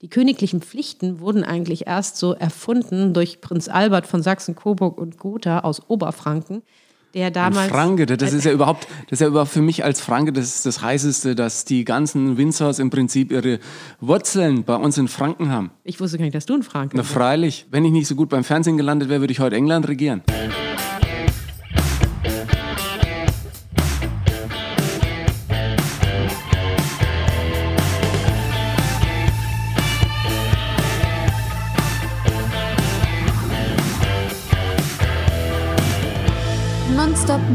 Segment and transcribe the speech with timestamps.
[0.00, 5.58] Die königlichen Pflichten wurden eigentlich erst so erfunden durch Prinz Albert von Sachsen-Coburg und Gotha
[5.60, 6.62] aus Oberfranken,
[7.14, 7.64] der damals.
[7.64, 10.62] Ein Franke, das ist ja überhaupt, das ist ja überhaupt für mich als Franke das
[10.62, 13.58] das heißeste, dass die ganzen Windsors im Prinzip ihre
[14.00, 15.72] Wurzeln bei uns in Franken haben.
[15.82, 17.14] Ich wusste gar nicht, dass du ein Franke Na bist.
[17.14, 20.22] freilich, wenn ich nicht so gut beim Fernsehen gelandet wäre, würde ich heute England regieren.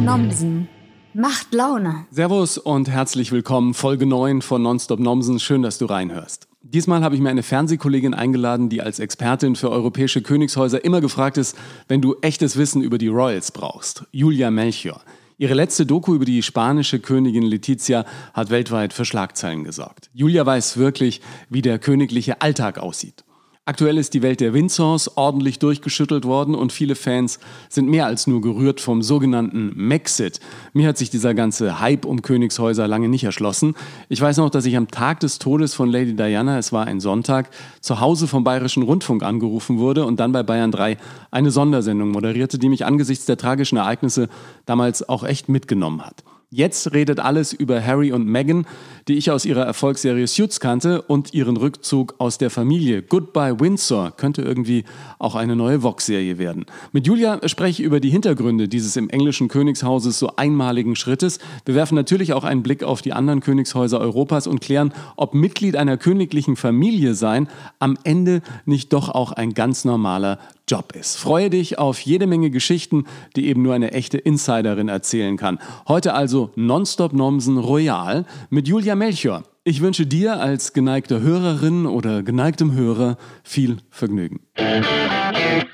[0.04, 0.68] Nomsen.
[1.14, 2.06] Macht Laune.
[2.12, 5.40] Servus und herzlich willkommen, Folge 9 von Nonstop Nomsen.
[5.40, 6.50] Schön, dass du reinhörst.
[6.62, 11.38] Diesmal habe ich mir eine Fernsehkollegin eingeladen, die als Expertin für europäische Königshäuser immer gefragt
[11.38, 14.04] ist, wenn du echtes Wissen über die Royals brauchst.
[14.12, 15.02] Julia Melchior.
[15.38, 20.10] Ihre letzte Doku über die spanische Königin Letizia hat weltweit für Schlagzeilen gesorgt.
[20.14, 23.24] Julia weiß wirklich, wie der königliche Alltag aussieht.
[23.66, 27.40] Aktuell ist die Welt der Windsors ordentlich durchgeschüttelt worden und viele Fans
[27.70, 30.42] sind mehr als nur gerührt vom sogenannten Maxit.
[30.74, 33.76] Mir hat sich dieser ganze Hype um Königshäuser lange nicht erschlossen.
[34.10, 37.00] Ich weiß noch, dass ich am Tag des Todes von Lady Diana, es war ein
[37.00, 40.98] Sonntag, zu Hause vom Bayerischen Rundfunk angerufen wurde und dann bei Bayern 3
[41.32, 44.28] eine Sondersendung moderierte, die mich angesichts der tragischen Ereignisse
[44.66, 46.26] damals auch echt mitgenommen hat.
[46.56, 48.68] Jetzt redet alles über Harry und Meghan,
[49.08, 53.02] die ich aus ihrer Erfolgsserie Suits kannte und ihren Rückzug aus der Familie.
[53.02, 54.84] Goodbye Windsor könnte irgendwie
[55.18, 56.68] auch eine neue Vox-Serie werden.
[56.92, 61.40] Mit Julia spreche ich über die Hintergründe dieses im englischen Königshauses so einmaligen Schrittes.
[61.66, 65.76] Wir werfen natürlich auch einen Blick auf die anderen Königshäuser Europas und klären, ob Mitglied
[65.76, 67.48] einer königlichen Familie sein
[67.80, 70.38] am Ende nicht doch auch ein ganz normaler
[70.74, 71.18] Job ist.
[71.18, 73.06] Freue dich auf jede Menge Geschichten,
[73.36, 75.60] die eben nur eine echte Insiderin erzählen kann.
[75.88, 79.44] Heute also Nonstop Nomsen Royal mit Julia Melchior.
[79.66, 84.40] Ich wünsche dir als geneigte Hörerin oder geneigtem Hörer viel Vergnügen.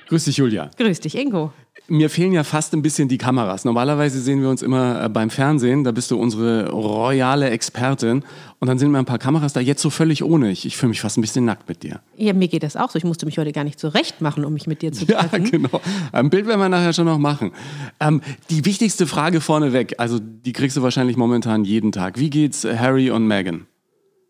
[0.09, 0.69] Grüß dich, Julia.
[0.77, 1.53] Grüß dich, Ingo.
[1.87, 3.65] Mir fehlen ja fast ein bisschen die Kameras.
[3.65, 5.83] Normalerweise sehen wir uns immer äh, beim Fernsehen.
[5.83, 8.23] Da bist du unsere royale Expertin.
[8.59, 9.59] Und dann sind mir ein paar Kameras da.
[9.59, 10.51] Jetzt so völlig ohne.
[10.51, 12.01] Ich, ich fühle mich fast ein bisschen nackt mit dir.
[12.17, 12.97] Ja, mir geht das auch so.
[12.97, 15.49] Ich musste mich heute gar nicht zurecht machen, um mich mit dir zu Ja, treffen.
[15.49, 15.81] genau.
[16.11, 17.51] Ein Bild werden wir nachher schon noch machen.
[17.99, 22.19] Ähm, die wichtigste Frage vorneweg, also die kriegst du wahrscheinlich momentan jeden Tag.
[22.19, 23.65] Wie geht's Harry und Meghan?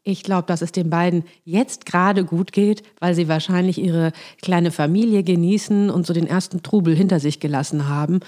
[0.09, 4.11] Ich glaube, dass es den beiden jetzt gerade gut geht, weil sie wahrscheinlich ihre
[4.41, 8.19] kleine Familie genießen und so den ersten Trubel hinter sich gelassen haben,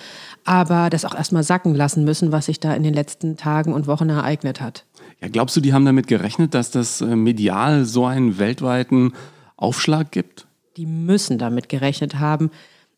[0.45, 3.87] aber das auch erstmal sacken lassen müssen, was sich da in den letzten Tagen und
[3.87, 4.85] Wochen ereignet hat.
[5.21, 9.13] Ja, glaubst du, die haben damit gerechnet, dass das äh, medial so einen weltweiten
[9.57, 10.45] Aufschlag gibt?
[10.77, 12.51] Die müssen damit gerechnet haben.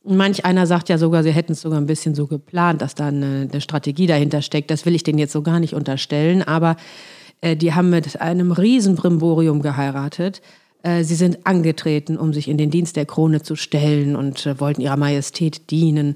[0.05, 3.07] Manch einer sagt ja sogar, sie hätten es sogar ein bisschen so geplant, dass da
[3.07, 4.69] eine, eine Strategie dahinter steckt.
[4.69, 6.75] Das will ich denen jetzt so gar nicht unterstellen, aber
[7.43, 10.41] äh, die haben mit einem riesen Brimborium geheiratet.
[10.81, 14.59] Äh, sie sind angetreten, um sich in den Dienst der Krone zu stellen und äh,
[14.61, 16.15] wollten ihrer Majestät dienen.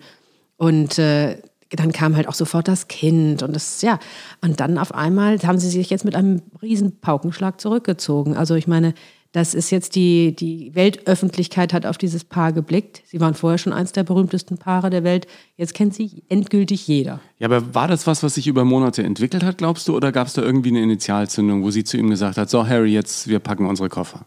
[0.56, 4.00] Und dann kam halt auch sofort das Kind und das, ja,
[4.42, 8.36] und dann auf einmal haben sie sich jetzt mit einem riesen Paukenschlag zurückgezogen.
[8.36, 8.96] Also ich meine,
[9.32, 13.02] das ist jetzt die, die Weltöffentlichkeit hat auf dieses Paar geblickt.
[13.06, 15.28] Sie waren vorher schon eins der berühmtesten Paare der Welt.
[15.58, 17.20] Jetzt kennt sie endgültig jeder.
[17.40, 19.96] Ja, aber war das was, was sich über Monate entwickelt hat, glaubst du?
[19.96, 22.94] Oder gab es da irgendwie eine Initialzündung, wo sie zu ihm gesagt hat, so Harry,
[22.94, 24.26] jetzt wir packen unsere Koffer?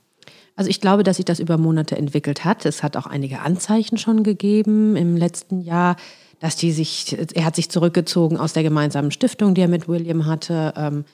[0.54, 2.66] Also ich glaube, dass sich das über Monate entwickelt hat.
[2.66, 5.96] Es hat auch einige Anzeichen schon gegeben im letzten Jahr,
[6.38, 10.26] dass die sich, er hat sich zurückgezogen aus der gemeinsamen Stiftung, die er mit William
[10.26, 10.74] hatte.
[10.76, 11.04] Ähm,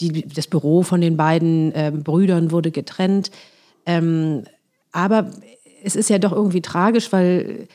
[0.00, 3.30] die, das Büro von den beiden ähm, Brüdern wurde getrennt.
[3.84, 4.44] Ähm,
[4.92, 5.30] aber
[5.82, 7.68] es ist ja doch irgendwie tragisch, weil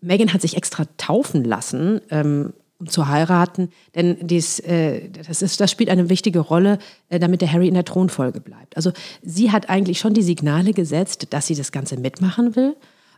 [0.00, 3.70] Meghan hat sich extra taufen lassen, ähm, um zu heiraten.
[3.94, 7.74] Denn dies, äh, das, ist, das spielt eine wichtige Rolle, äh, damit der Harry in
[7.74, 8.76] der Thronfolge bleibt.
[8.76, 8.92] Also
[9.22, 12.76] sie hat eigentlich schon die Signale gesetzt, dass sie das Ganze mitmachen will.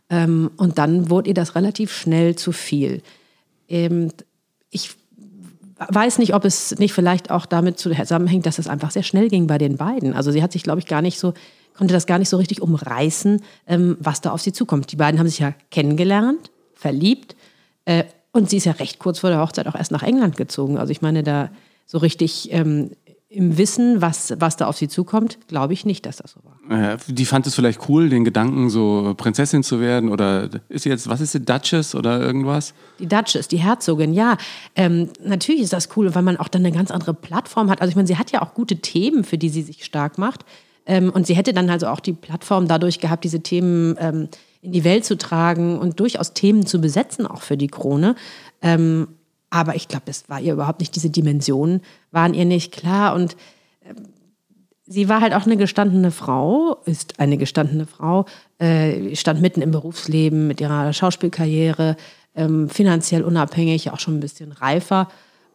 [0.09, 3.01] Ähm, und dann wurde ihr das relativ schnell zu viel.
[3.69, 4.11] Ähm,
[4.69, 4.95] ich
[5.89, 9.47] weiß nicht, ob es nicht vielleicht auch damit zusammenhängt, dass es einfach sehr schnell ging
[9.47, 10.13] bei den beiden.
[10.13, 11.33] Also sie hat sich, glaube ich, gar nicht so,
[11.73, 14.91] konnte das gar nicht so richtig umreißen, ähm, was da auf sie zukommt.
[14.91, 17.35] Die beiden haben sich ja kennengelernt, verliebt
[17.85, 20.77] äh, und sie ist ja recht kurz vor der Hochzeit auch erst nach England gezogen.
[20.77, 21.49] Also ich meine, da
[21.85, 22.91] so richtig ähm,
[23.33, 26.93] im Wissen, was, was da auf sie zukommt, glaube ich nicht, dass das so war.
[26.93, 30.09] Äh, die fand es vielleicht cool, den Gedanken, so Prinzessin zu werden.
[30.09, 32.73] Oder ist sie jetzt, was ist sie, Duchess oder irgendwas?
[32.99, 34.37] Die Duchess, die Herzogin, ja.
[34.75, 37.81] Ähm, natürlich ist das cool, weil man auch dann eine ganz andere Plattform hat.
[37.81, 40.45] Also ich meine, sie hat ja auch gute Themen, für die sie sich stark macht.
[40.85, 44.29] Ähm, und sie hätte dann also auch die Plattform dadurch gehabt, diese Themen ähm,
[44.61, 48.15] in die Welt zu tragen und durchaus Themen zu besetzen, auch für die Krone.
[48.61, 49.07] Ähm,
[49.53, 53.13] aber ich glaube, das war ihr überhaupt nicht, diese Dimensionen waren ihr nicht klar.
[53.13, 53.37] Und
[54.87, 58.25] sie war halt auch eine gestandene Frau, ist eine gestandene Frau,
[58.57, 61.97] äh, stand mitten im Berufsleben mit ihrer Schauspielkarriere,
[62.33, 65.07] ähm, finanziell unabhängig, auch schon ein bisschen reifer.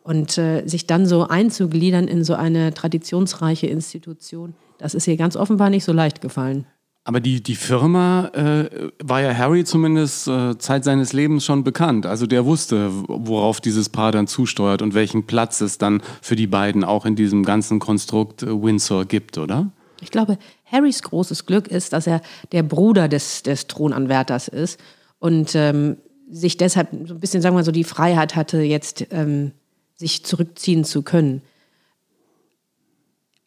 [0.04, 5.34] Und äh, sich dann so einzugliedern in so eine traditionsreiche Institution, das ist ihr ganz
[5.34, 6.66] offenbar nicht so leicht gefallen.
[7.08, 12.04] Aber die, die Firma äh, war ja Harry zumindest äh, Zeit seines Lebens schon bekannt.
[12.04, 16.46] Also der wusste, worauf dieses Paar dann zusteuert und welchen Platz es dann für die
[16.46, 19.72] beiden auch in diesem ganzen Konstrukt äh, Windsor gibt, oder?
[20.02, 20.36] Ich glaube,
[20.70, 22.20] Harrys großes Glück ist, dass er
[22.52, 24.78] der Bruder des, des Thronanwärters ist
[25.18, 25.96] und ähm,
[26.30, 29.52] sich deshalb so ein bisschen, sagen wir mal so, die Freiheit hatte, jetzt ähm,
[29.96, 31.40] sich zurückziehen zu können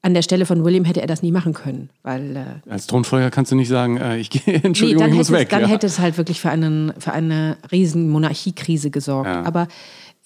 [0.04, 3.30] an der Stelle von William hätte er das nie machen können, weil äh, als Thronfolger
[3.30, 5.50] kannst du nicht sagen, äh, ich gehe, Entschuldigung, nee, ich muss weg.
[5.50, 5.68] dann ja.
[5.68, 9.28] hätte es halt wirklich für einen für eine riesen Monarchiekrise gesorgt.
[9.28, 9.44] Ja.
[9.44, 9.68] Aber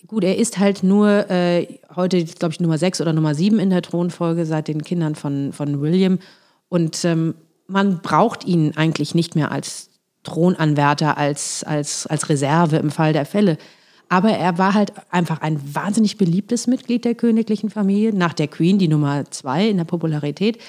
[0.08, 3.70] gut, er ist halt nur äh, heute, glaube ich, Nummer 6 oder Nummer 7 in
[3.70, 6.20] der Thronfolge seit den Kindern von, von William.
[6.70, 7.36] Und ähm,
[7.68, 9.90] man braucht ihn eigentlich nicht mehr als
[10.24, 13.58] Thronanwärter, als, als, als Reserve im Fall der Fälle.
[14.10, 18.78] Aber er war halt einfach ein wahnsinnig beliebtes Mitglied der königlichen Familie, nach der Queen
[18.78, 20.60] die Nummer zwei in der Popularität.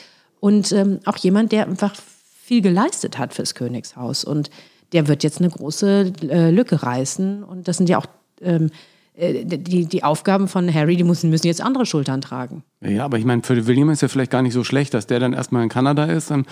[0.40, 1.94] Und ähm, auch jemand, der einfach
[2.42, 4.24] viel geleistet hat fürs Königshaus.
[4.24, 4.50] Und
[4.92, 7.42] der wird jetzt eine große äh, Lücke reißen.
[7.42, 8.06] Und das sind ja auch
[8.40, 8.70] ähm,
[9.16, 12.62] äh, die, die Aufgaben von Harry, die müssen, müssen jetzt andere Schultern tragen.
[12.80, 15.20] Ja, aber ich meine, für William ist ja vielleicht gar nicht so schlecht, dass der
[15.20, 16.30] dann erstmal in Kanada ist.
[16.30, 16.46] Dann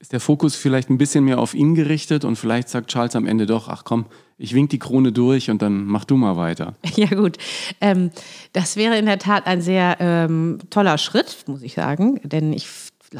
[0.00, 3.26] ist der Fokus vielleicht ein bisschen mehr auf ihn gerichtet und vielleicht sagt Charles am
[3.26, 4.06] Ende doch, ach komm,
[4.36, 6.76] ich wink die Krone durch und dann mach du mal weiter.
[6.96, 7.38] Ja gut,
[7.80, 8.10] ähm,
[8.52, 12.68] das wäre in der Tat ein sehr ähm, toller Schritt, muss ich sagen, denn ich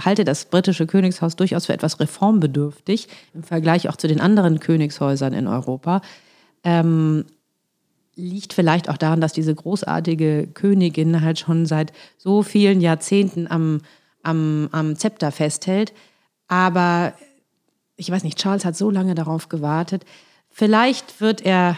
[0.05, 5.33] halte das britische Königshaus durchaus für etwas reformbedürftig im Vergleich auch zu den anderen Königshäusern
[5.33, 6.03] in Europa.
[6.63, 7.25] Ähm,
[8.15, 13.81] liegt vielleicht auch daran, dass diese großartige Königin halt schon seit so vielen Jahrzehnten am,
[14.23, 15.93] am, am Zepter festhält.
[16.49, 17.13] Aber
[17.97, 20.05] ich weiß nicht, Charles hat so lange darauf gewartet.
[20.51, 21.77] Vielleicht wird er,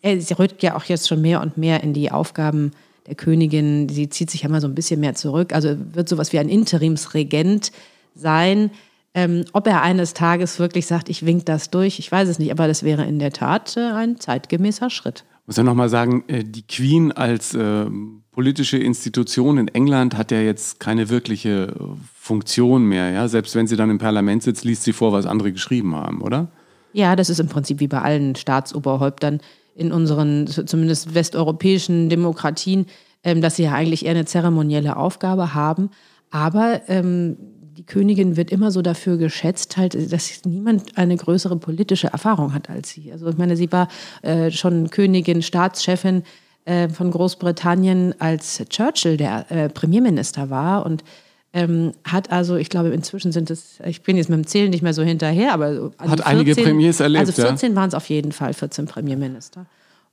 [0.00, 2.72] er rückt ja auch jetzt schon mehr und mehr in die Aufgaben
[3.06, 3.88] der Königin.
[3.88, 5.52] Sie zieht sich ja mal so ein bisschen mehr zurück.
[5.52, 7.72] Also wird sowas wie ein Interimsregent
[8.14, 8.70] sein.
[9.16, 12.50] Ähm, ob er eines Tages wirklich sagt, ich wink das durch, ich weiß es nicht,
[12.50, 15.24] aber das wäre in der Tat äh, ein zeitgemäßer Schritt.
[15.46, 17.86] Muss ja nochmal sagen, äh, die Queen als äh,
[18.30, 23.10] politische Institution in England hat ja jetzt keine wirkliche äh, Funktion mehr.
[23.10, 23.28] Ja?
[23.28, 26.48] Selbst wenn sie dann im Parlament sitzt, liest sie vor, was andere geschrieben haben, oder?
[26.92, 29.40] Ja, das ist im Prinzip wie bei allen Staatsoberhäuptern
[29.74, 32.86] in unseren, zumindest westeuropäischen Demokratien,
[33.22, 35.90] ähm, dass sie ja eigentlich eher eine zeremonielle Aufgabe haben.
[36.30, 37.36] Aber ähm,
[37.76, 42.70] die Königin wird immer so dafür geschätzt, halt, dass niemand eine größere politische Erfahrung hat
[42.70, 43.10] als sie.
[43.12, 43.88] Also ich meine, sie war
[44.22, 46.22] äh, schon Königin, Staatschefin
[46.64, 51.04] äh, von Großbritannien, als Churchill der äh, Premierminister war und
[51.52, 54.82] ähm, hat also, ich glaube, inzwischen sind es, ich bin jetzt mit dem Zählen nicht
[54.82, 57.28] mehr so hinterher, aber also hat 14, einige Premiers erlebt.
[57.28, 57.76] Also 14 ja?
[57.76, 59.66] waren es auf jeden Fall, 14 Premierminister.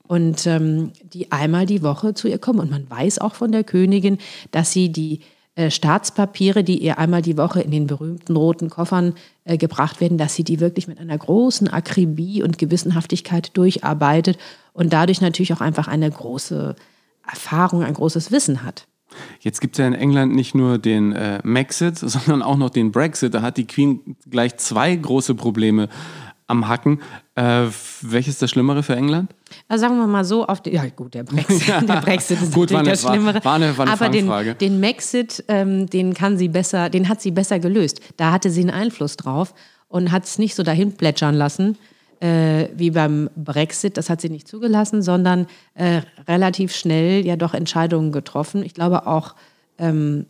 [0.07, 2.59] Und ähm, die einmal die Woche zu ihr kommen.
[2.59, 4.19] Und man weiß auch von der Königin,
[4.51, 5.21] dass sie die
[5.69, 9.13] Staatspapiere, die ihr einmal die Woche in den berühmten roten Koffern
[9.43, 14.37] äh, gebracht werden, dass sie die wirklich mit einer großen Akribie und Gewissenhaftigkeit durcharbeitet
[14.73, 16.75] und dadurch natürlich auch einfach eine große
[17.29, 18.87] Erfahrung, ein großes Wissen hat.
[19.41, 22.91] Jetzt gibt es ja in England nicht nur den äh, Maxit, sondern auch noch den
[22.91, 23.33] Brexit.
[23.33, 25.89] Da hat die Queen gleich zwei große Probleme
[26.51, 27.01] am Hacken.
[27.35, 27.67] Äh,
[28.01, 29.33] welches ist das Schlimmere für England?
[29.67, 32.69] Also sagen wir mal so, auf die, ja gut, der Brexit, der Brexit ist gut,
[32.69, 33.43] natürlich das Schlimmere.
[33.43, 37.21] War eine, war eine Aber den, den Maxit, ähm, den kann sie besser, den hat
[37.21, 38.01] sie besser gelöst.
[38.17, 39.53] Da hatte sie einen Einfluss drauf
[39.87, 41.77] und hat es nicht so dahin plätschern lassen
[42.21, 43.97] äh, wie beim Brexit.
[43.97, 48.63] Das hat sie nicht zugelassen, sondern äh, relativ schnell ja doch Entscheidungen getroffen.
[48.63, 49.35] Ich glaube auch,
[49.77, 50.27] ähm,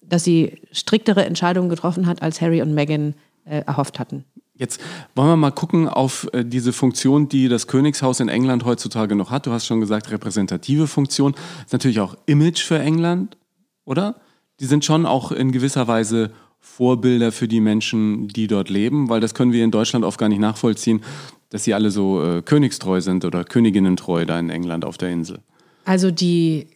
[0.00, 4.24] dass sie striktere Entscheidungen getroffen hat, als Harry und Meghan äh, erhofft hatten.
[4.58, 4.80] Jetzt
[5.14, 9.30] wollen wir mal gucken auf äh, diese Funktion, die das Königshaus in England heutzutage noch
[9.30, 9.46] hat.
[9.46, 11.34] Du hast schon gesagt, repräsentative Funktion.
[11.64, 13.36] Ist natürlich auch Image für England,
[13.84, 14.16] oder?
[14.58, 19.20] Die sind schon auch in gewisser Weise Vorbilder für die Menschen, die dort leben, weil
[19.20, 21.02] das können wir in Deutschland oft gar nicht nachvollziehen,
[21.50, 25.38] dass sie alle so äh, königstreu sind oder königinnentreu da in England auf der Insel.
[25.84, 26.66] Also die,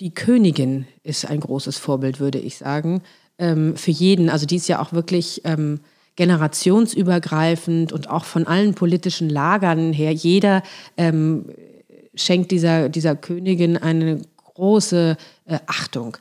[0.00, 3.02] die Königin ist ein großes Vorbild, würde ich sagen,
[3.38, 4.30] ähm, für jeden.
[4.30, 5.80] Also die ist ja auch wirklich ähm,
[6.18, 10.12] generationsübergreifend und auch von allen politischen Lagern her.
[10.12, 10.64] Jeder
[10.96, 11.44] ähm,
[12.16, 16.16] schenkt dieser, dieser Königin eine große äh, Achtung,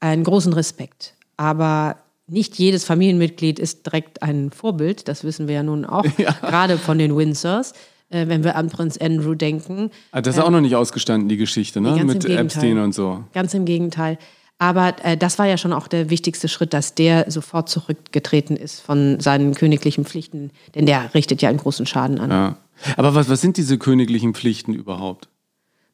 [0.00, 1.14] einen großen Respekt.
[1.36, 6.32] Aber nicht jedes Familienmitglied ist direkt ein Vorbild, das wissen wir ja nun auch, ja.
[6.32, 7.74] gerade von den Windsors.
[8.10, 9.90] Äh, wenn wir an Prinz Andrew denken.
[10.12, 12.02] Ah, das ist ähm, auch noch nicht ausgestanden, die Geschichte, ne?
[12.04, 13.22] Mit Epstein und so.
[13.34, 14.16] Ganz im Gegenteil.
[14.58, 18.80] Aber äh, das war ja schon auch der wichtigste Schritt, dass der sofort zurückgetreten ist
[18.80, 22.30] von seinen königlichen Pflichten, denn der richtet ja einen großen Schaden an.
[22.30, 22.56] Ja.
[22.96, 25.28] Aber was, was sind diese königlichen Pflichten überhaupt?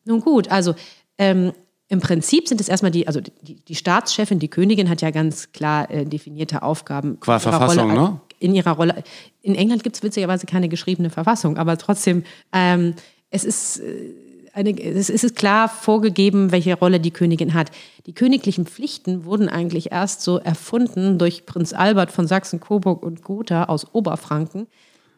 [0.07, 0.75] Nun gut, also
[1.19, 1.53] ähm,
[1.89, 5.53] im Prinzip sind es erstmal die, also die, die Staatschefin, die Königin hat ja ganz
[5.53, 7.21] klar äh, definierte Aufgaben.
[7.21, 8.21] Qua Verfassung, Rolle, ne?
[8.39, 9.05] In ihrer Rolle.
[9.43, 12.95] In England gibt es witzigerweise keine geschriebene Verfassung, aber trotzdem, ähm,
[13.31, 13.81] es ist.
[13.81, 14.24] Äh,
[14.55, 17.71] eine, es ist klar vorgegeben, welche Rolle die Königin hat.
[18.07, 23.23] Die königlichen Pflichten wurden eigentlich erst so erfunden durch Prinz Albert von Sachsen, Coburg und
[23.23, 24.67] Gotha aus Oberfranken,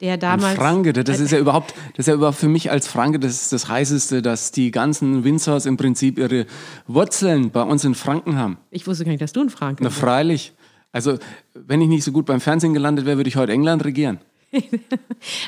[0.00, 0.52] der damals.
[0.52, 3.50] Ein Franke, das ist ja überhaupt, das ist ja überhaupt für mich als Franke das,
[3.50, 6.46] das heißeste, dass die ganzen Windsors im Prinzip ihre
[6.86, 8.58] Wurzeln bei uns in Franken haben.
[8.70, 9.96] Ich wusste gar nicht, dass du ein Franke bist.
[9.96, 10.52] Na, freilich.
[10.92, 11.18] Also,
[11.52, 14.18] wenn ich nicht so gut beim Fernsehen gelandet wäre, würde ich heute England regieren.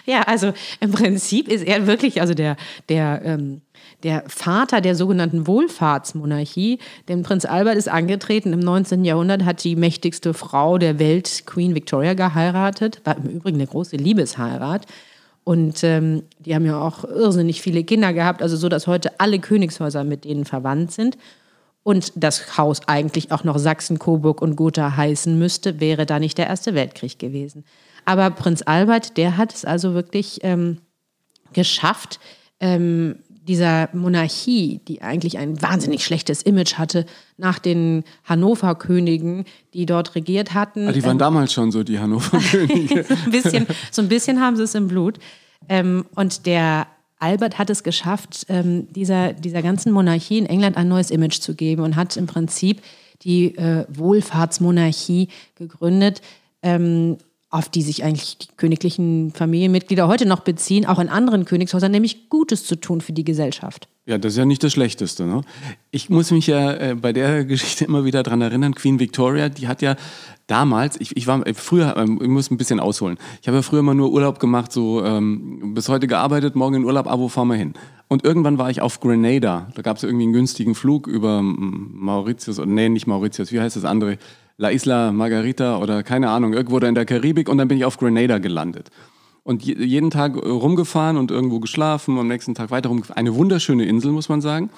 [0.06, 2.56] ja, also im Prinzip ist er wirklich, also der,
[2.88, 3.62] der, ähm,
[4.02, 6.78] der Vater der sogenannten Wohlfahrtsmonarchie.
[7.08, 9.04] Denn Prinz Albert ist angetreten im 19.
[9.04, 13.00] Jahrhundert, hat die mächtigste Frau der Welt, Queen Victoria, geheiratet.
[13.04, 14.86] War im Übrigen eine große Liebesheirat.
[15.44, 19.38] Und ähm, die haben ja auch irrsinnig viele Kinder gehabt, also so, dass heute alle
[19.38, 21.16] Königshäuser mit denen verwandt sind.
[21.82, 26.36] Und das Haus eigentlich auch noch Sachsen, Coburg und Gotha heißen müsste, wäre da nicht
[26.36, 27.64] der Erste Weltkrieg gewesen.
[28.04, 30.82] Aber Prinz Albert, der hat es also wirklich ähm,
[31.54, 32.20] geschafft,
[32.60, 40.14] ähm, dieser Monarchie, die eigentlich ein wahnsinnig schlechtes Image hatte, nach den Hannover-Königen, die dort
[40.14, 40.88] regiert hatten.
[40.88, 43.06] Ah, die waren ähm, damals schon so, die Hannover-Könige.
[43.24, 45.18] ein bisschen, so ein bisschen haben sie es im Blut.
[45.68, 46.86] Ähm, und der
[47.18, 51.54] Albert hat es geschafft, ähm, dieser, dieser ganzen Monarchie in England ein neues Image zu
[51.54, 52.82] geben und hat im Prinzip
[53.22, 56.20] die äh, Wohlfahrtsmonarchie gegründet.
[56.62, 57.16] Ähm,
[57.50, 62.28] auf die sich eigentlich die königlichen Familienmitglieder heute noch beziehen, auch in anderen Königshäusern, nämlich
[62.28, 63.88] Gutes zu tun für die Gesellschaft.
[64.04, 65.24] Ja, das ist ja nicht das Schlechteste.
[65.24, 65.42] Ne?
[65.90, 69.66] Ich muss mich ja äh, bei der Geschichte immer wieder daran erinnern, Queen Victoria, die
[69.66, 69.96] hat ja
[70.46, 73.62] damals, ich, ich war äh, früher, ähm, ich muss ein bisschen ausholen, ich habe ja
[73.62, 77.48] früher immer nur Urlaub gemacht, so ähm, bis heute gearbeitet, morgen in Urlaub, abo, fahren
[77.48, 77.74] wir hin.
[78.08, 82.58] Und irgendwann war ich auf Grenada, da gab es irgendwie einen günstigen Flug über Mauritius,
[82.64, 84.16] nee, nicht Mauritius, wie heißt das andere?
[84.58, 87.84] La Isla Margarita oder keine Ahnung, irgendwo da in der Karibik und dann bin ich
[87.84, 88.90] auf Grenada gelandet.
[89.44, 93.18] Und jeden Tag rumgefahren und irgendwo geschlafen, am nächsten Tag weiter rumgefahren.
[93.18, 94.68] Eine wunderschöne Insel, muss man sagen.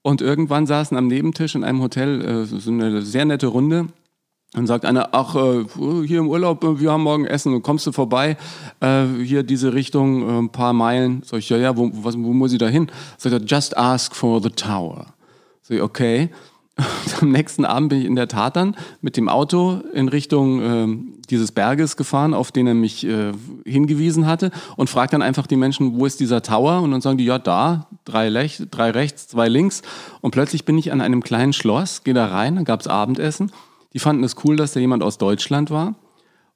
[0.00, 3.86] Und irgendwann saßen am Nebentisch in einem Hotel äh, so eine sehr nette Runde.
[4.54, 5.64] Und sagt einer, ach, äh,
[6.06, 8.36] hier im Urlaub, äh, wir haben morgen Essen, kommst du vorbei,
[8.80, 11.22] äh, hier diese Richtung, äh, ein paar Meilen.
[11.24, 12.90] Sag ich, ja, ja, wo, was, wo muss ich da hin?
[13.18, 15.14] Sagt er, just ask for the tower.
[15.62, 16.30] Sag ich, okay.
[16.82, 20.60] Und am nächsten Abend bin ich in der Tat dann mit dem Auto in Richtung
[20.60, 23.32] äh, dieses Berges gefahren, auf den er mich äh,
[23.64, 26.82] hingewiesen hatte und fragte dann einfach die Menschen, wo ist dieser Tower?
[26.82, 29.82] Und dann sagen die, ja, da, drei, Lech drei rechts, zwei links.
[30.20, 33.52] Und plötzlich bin ich an einem kleinen Schloss, gehe da rein, dann gab es Abendessen.
[33.92, 35.94] Die fanden es cool, dass da jemand aus Deutschland war.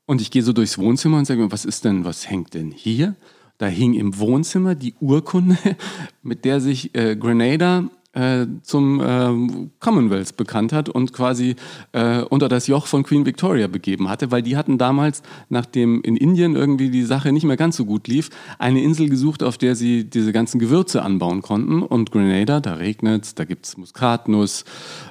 [0.07, 3.17] Und ich gehe so durchs Wohnzimmer und sage was ist denn, was hängt denn hier?
[3.59, 5.57] Da hing im Wohnzimmer die Urkunde,
[6.23, 7.85] mit der sich äh, Grenada
[8.17, 11.55] äh, zum äh, Commonwealth bekannt hat und quasi
[11.93, 16.17] äh, unter das Joch von Queen Victoria begeben hatte, weil die hatten damals, nachdem in
[16.17, 19.77] Indien irgendwie die Sache nicht mehr ganz so gut lief, eine Insel gesucht, auf der
[19.77, 21.83] sie diese ganzen Gewürze anbauen konnten.
[21.83, 24.65] Und Grenada, da regnet da gibt es Muskatnuss,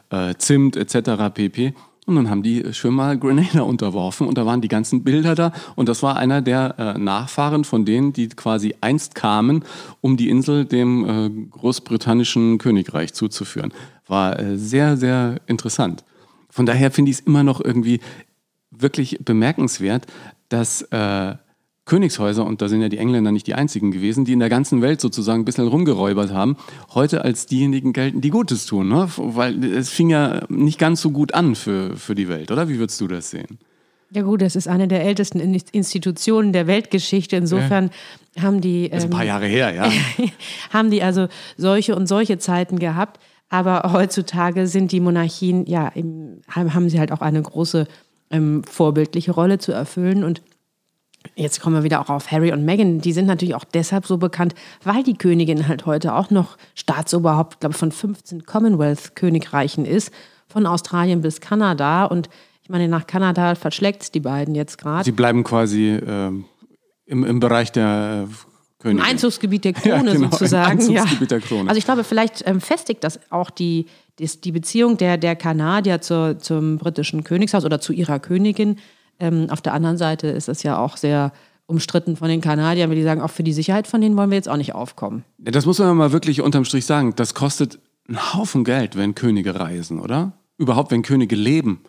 [0.09, 1.33] äh, Zimt etc.
[1.33, 1.73] pp.
[2.05, 5.51] Und dann haben die schön mal Grenada unterworfen und da waren die ganzen Bilder da.
[5.75, 9.63] Und das war einer der äh, Nachfahren von denen, die quasi einst kamen,
[10.01, 13.73] um die Insel dem äh, großbritannischen Königreich zuzuführen.
[14.07, 16.03] War äh, sehr, sehr interessant.
[16.49, 17.99] Von daher finde ich es immer noch irgendwie
[18.69, 20.05] wirklich bemerkenswert,
[20.49, 21.35] dass äh,
[21.85, 24.81] Königshäuser, und da sind ja die Engländer nicht die einzigen gewesen, die in der ganzen
[24.81, 26.57] Welt sozusagen ein bisschen rumgeräubert haben,
[26.95, 28.89] heute als diejenigen gelten, die Gutes tun.
[28.89, 29.07] Ne?
[29.17, 32.69] Weil es fing ja nicht ganz so gut an für, für die Welt, oder?
[32.69, 33.59] Wie würdest du das sehen?
[34.11, 37.35] Ja gut, das ist eine der ältesten Institutionen der Weltgeschichte.
[37.35, 37.91] Insofern
[38.35, 38.43] ja.
[38.43, 38.89] haben die...
[38.89, 39.91] Das ist ein paar ähm, Jahre her, ja.
[40.71, 41.27] haben die also
[41.57, 43.19] solche und solche Zeiten gehabt.
[43.49, 47.87] Aber heutzutage sind die Monarchien, ja, im, haben sie halt auch eine große
[48.31, 50.23] ähm, vorbildliche Rolle zu erfüllen.
[50.23, 50.41] Und
[51.35, 52.99] Jetzt kommen wir wieder auch auf Harry und Meghan.
[52.99, 54.53] Die sind natürlich auch deshalb so bekannt,
[54.83, 60.11] weil die Königin halt heute auch noch Staatsoberhaupt, glaube ich, von 15 Commonwealth-Königreichen ist,
[60.47, 62.05] von Australien bis Kanada.
[62.05, 62.29] Und
[62.63, 65.03] ich meine, nach Kanada verschlägt die beiden jetzt gerade.
[65.03, 66.31] Sie bleiben quasi äh,
[67.05, 68.33] im, im Bereich der äh,
[68.79, 69.03] Königin.
[69.03, 70.79] Im Einzugsgebiet der Krone ja, genau, sozusagen.
[70.79, 71.39] Im Einzugsgebiet ja.
[71.39, 71.69] der Krone.
[71.69, 73.87] Also ich glaube, vielleicht ähm, festigt das auch die,
[74.19, 78.77] die, die Beziehung der, der Kanadier zur, zum britischen Königshaus oder zu ihrer Königin
[79.19, 81.31] ähm, auf der anderen Seite ist es ja auch sehr
[81.67, 84.37] umstritten von den Kanadiern, weil die sagen, auch für die Sicherheit von denen wollen wir
[84.37, 85.23] jetzt auch nicht aufkommen.
[85.39, 87.13] Ja, das muss man mal wirklich unterm Strich sagen.
[87.15, 90.33] Das kostet einen Haufen Geld, wenn Könige reisen, oder?
[90.57, 91.81] überhaupt, wenn Könige leben?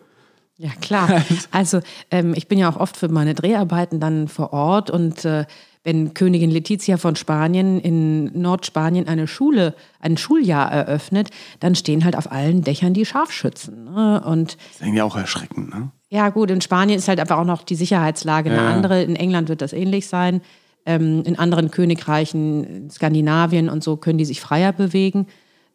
[0.57, 1.23] Ja, klar.
[1.51, 5.45] Also ähm, ich bin ja auch oft für meine Dreharbeiten dann vor Ort und äh,
[5.87, 11.29] wenn Königin Letizia von Spanien in Nordspanien eine Schule, ein Schuljahr eröffnet,
[11.61, 13.85] dann stehen halt auf allen Dächern die Scharfschützen.
[13.85, 14.21] Ne?
[14.25, 15.91] Und das ist irgendwie auch erschreckend, ne?
[16.09, 18.69] Ja, gut, in Spanien ist halt einfach auch noch die Sicherheitslage eine ja.
[18.69, 19.01] andere.
[19.01, 20.41] In England wird das ähnlich sein.
[20.85, 25.27] Ähm, in anderen Königreichen, Skandinavien und so, können die sich freier bewegen.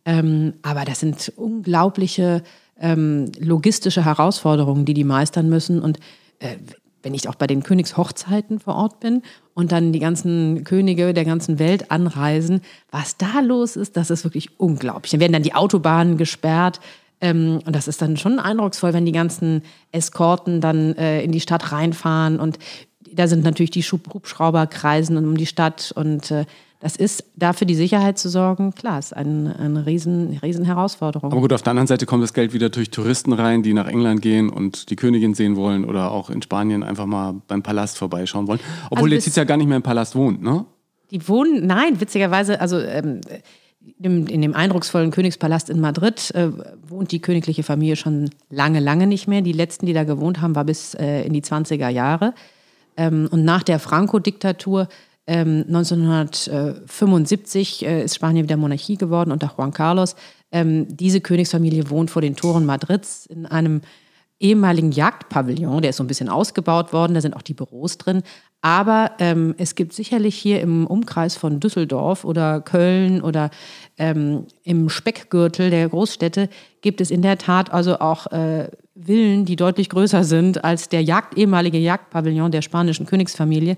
[0.04, 2.42] Ähm, aber das sind unglaubliche
[2.78, 5.81] ähm, logistische Herausforderungen, die die meistern müssen.
[5.81, 5.99] Und
[6.38, 6.57] äh,
[7.02, 9.23] wenn ich auch bei den Königshochzeiten vor Ort bin
[9.54, 14.25] und dann die ganzen Könige der ganzen Welt anreisen, was da los ist, das ist
[14.25, 15.11] wirklich unglaublich.
[15.11, 16.80] Dann werden dann die Autobahnen gesperrt.
[17.21, 21.40] Ähm, und das ist dann schon eindrucksvoll, wenn die ganzen Eskorten dann äh, in die
[21.40, 22.40] Stadt reinfahren.
[22.40, 22.59] Und
[23.14, 25.92] da sind natürlich die Hubschrauber kreisen um die Stadt.
[25.95, 26.45] Und äh,
[26.81, 31.31] das ist, dafür die Sicherheit zu sorgen, klar, ist eine, eine riesen, riesen Herausforderung.
[31.31, 33.87] Aber gut, auf der anderen Seite kommt das Geld wieder durch Touristen rein, die nach
[33.87, 37.99] England gehen und die Königin sehen wollen oder auch in Spanien einfach mal beim Palast
[37.99, 38.61] vorbeischauen wollen.
[38.87, 40.64] Obwohl also Letizia gar nicht mehr im Palast wohnt, ne?
[41.12, 43.21] Die wohnen, nein, witzigerweise, also ähm,
[44.00, 46.49] in, in dem eindrucksvollen Königspalast in Madrid äh,
[46.88, 49.42] wohnt die königliche Familie schon lange, lange nicht mehr.
[49.42, 52.35] Die letzten, die da gewohnt haben, war bis äh, in die 20er Jahre.
[52.96, 54.88] Ähm, und nach der Franco-Diktatur
[55.26, 60.16] 1975 ähm, äh, ist Spanien wieder Monarchie geworden unter Juan Carlos.
[60.50, 63.82] Ähm, diese Königsfamilie wohnt vor den Toren Madrids in einem
[64.40, 65.82] ehemaligen Jagdpavillon.
[65.82, 68.25] Der ist so ein bisschen ausgebaut worden, da sind auch die Büros drin.
[68.64, 73.50] Aber ähm, es gibt sicherlich hier im Umkreis von Düsseldorf oder Köln oder
[73.99, 76.49] ähm, im Speckgürtel der Großstädte
[76.81, 81.02] gibt es in der Tat also auch äh, Villen, die deutlich größer sind als der
[81.02, 83.76] Jagd, ehemalige Jagdpavillon der spanischen Königsfamilie.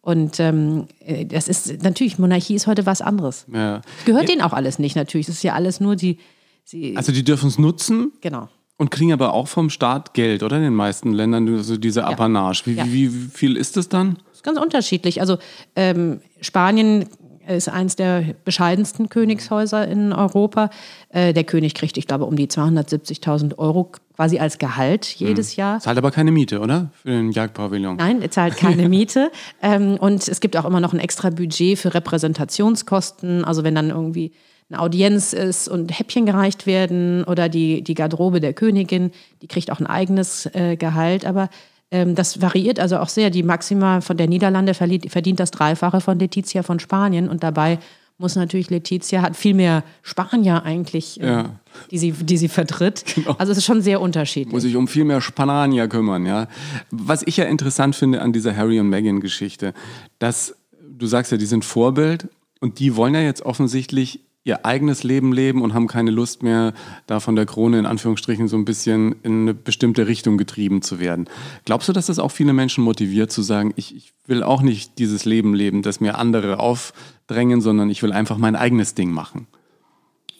[0.00, 3.46] Und ähm, äh, das ist natürlich, Monarchie ist heute was anderes.
[3.52, 3.82] Ja.
[4.06, 4.28] Gehört ja.
[4.30, 5.28] denen auch alles nicht, natürlich.
[5.28, 6.18] Es ist ja alles nur die.
[6.64, 8.12] Sie also die dürfen es nutzen.
[8.22, 8.48] Genau.
[8.82, 10.56] Und kriegen aber auch vom Staat Geld, oder?
[10.56, 12.62] In den meisten Ländern, also diese Apanage.
[12.64, 12.84] Wie, ja.
[12.84, 14.16] wie, wie, viel ist das dann?
[14.26, 15.20] Das ist ganz unterschiedlich.
[15.20, 15.38] Also
[15.76, 17.06] ähm, Spanien
[17.46, 20.68] ist eines der bescheidensten Königshäuser in Europa.
[21.10, 25.60] Äh, der König kriegt, ich glaube, um die 270.000 Euro quasi als Gehalt jedes mhm.
[25.60, 25.78] Jahr.
[25.78, 26.90] Zahlt aber keine Miete, oder?
[27.04, 27.98] Für den Jagdpavillon.
[27.98, 29.30] Nein, er zahlt keine Miete.
[29.62, 33.44] Ähm, und es gibt auch immer noch ein extra Budget für Repräsentationskosten.
[33.44, 34.32] Also wenn dann irgendwie
[34.72, 39.10] eine Audienz ist und Häppchen gereicht werden oder die, die Garderobe der Königin,
[39.42, 41.24] die kriegt auch ein eigenes äh, Gehalt.
[41.24, 41.48] Aber
[41.90, 43.30] ähm, das variiert also auch sehr.
[43.30, 47.78] Die Maxima von der Niederlande verdient das Dreifache von Letizia von Spanien und dabei
[48.18, 51.60] muss natürlich Letizia, hat viel mehr Spanier eigentlich, äh, ja.
[51.90, 53.04] die, sie, die sie vertritt.
[53.14, 53.34] Genau.
[53.38, 54.52] Also es ist schon sehr unterschiedlich.
[54.52, 56.46] Muss sich um viel mehr Spanier kümmern, ja.
[56.90, 59.74] Was ich ja interessant finde an dieser Harry und Meghan Geschichte,
[60.18, 62.28] dass du sagst ja, die sind Vorbild
[62.60, 66.72] und die wollen ja jetzt offensichtlich ihr eigenes Leben leben und haben keine Lust mehr,
[67.06, 70.98] da von der Krone in Anführungsstrichen so ein bisschen in eine bestimmte Richtung getrieben zu
[70.98, 71.28] werden.
[71.64, 74.98] Glaubst du, dass das auch viele Menschen motiviert zu sagen, ich, ich will auch nicht
[74.98, 79.46] dieses Leben leben, das mir andere aufdrängen, sondern ich will einfach mein eigenes Ding machen?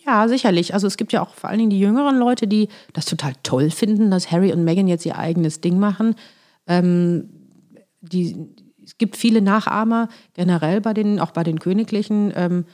[0.04, 0.74] Ja, sicherlich.
[0.74, 3.70] Also es gibt ja auch vor allen Dingen die jüngeren Leute, die das total toll
[3.70, 6.16] finden, dass Harry und Meghan jetzt ihr eigenes Ding machen.
[6.66, 7.28] Ähm,
[8.00, 8.48] die,
[8.84, 12.32] es gibt viele Nachahmer generell bei den, auch bei den Königlichen.
[12.34, 12.64] Ähm,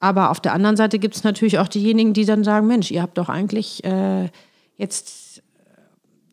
[0.00, 3.02] aber auf der anderen Seite gibt es natürlich auch diejenigen, die dann sagen, Mensch, ihr
[3.02, 4.28] habt doch eigentlich äh,
[4.76, 5.42] jetzt äh,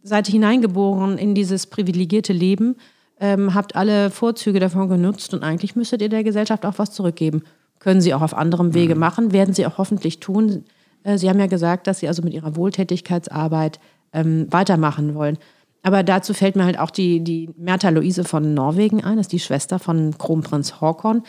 [0.04, 2.75] seid hineingeboren in dieses privilegierte Leben,
[3.19, 7.43] ähm, habt alle Vorzüge davon genutzt und eigentlich müsstet ihr der Gesellschaft auch was zurückgeben.
[7.80, 8.99] Können sie auch auf anderem Wege mhm.
[8.99, 10.65] machen, werden sie auch hoffentlich tun.
[11.04, 13.80] Äh, sie haben ja gesagt, dass sie also mit ihrer Wohltätigkeitsarbeit
[14.13, 15.38] ähm, weitermachen wollen.
[15.82, 19.34] Aber dazu fällt mir halt auch die, die Märtha Luise von Norwegen ein, das ist
[19.34, 21.23] die Schwester von Kronprinz Haakon.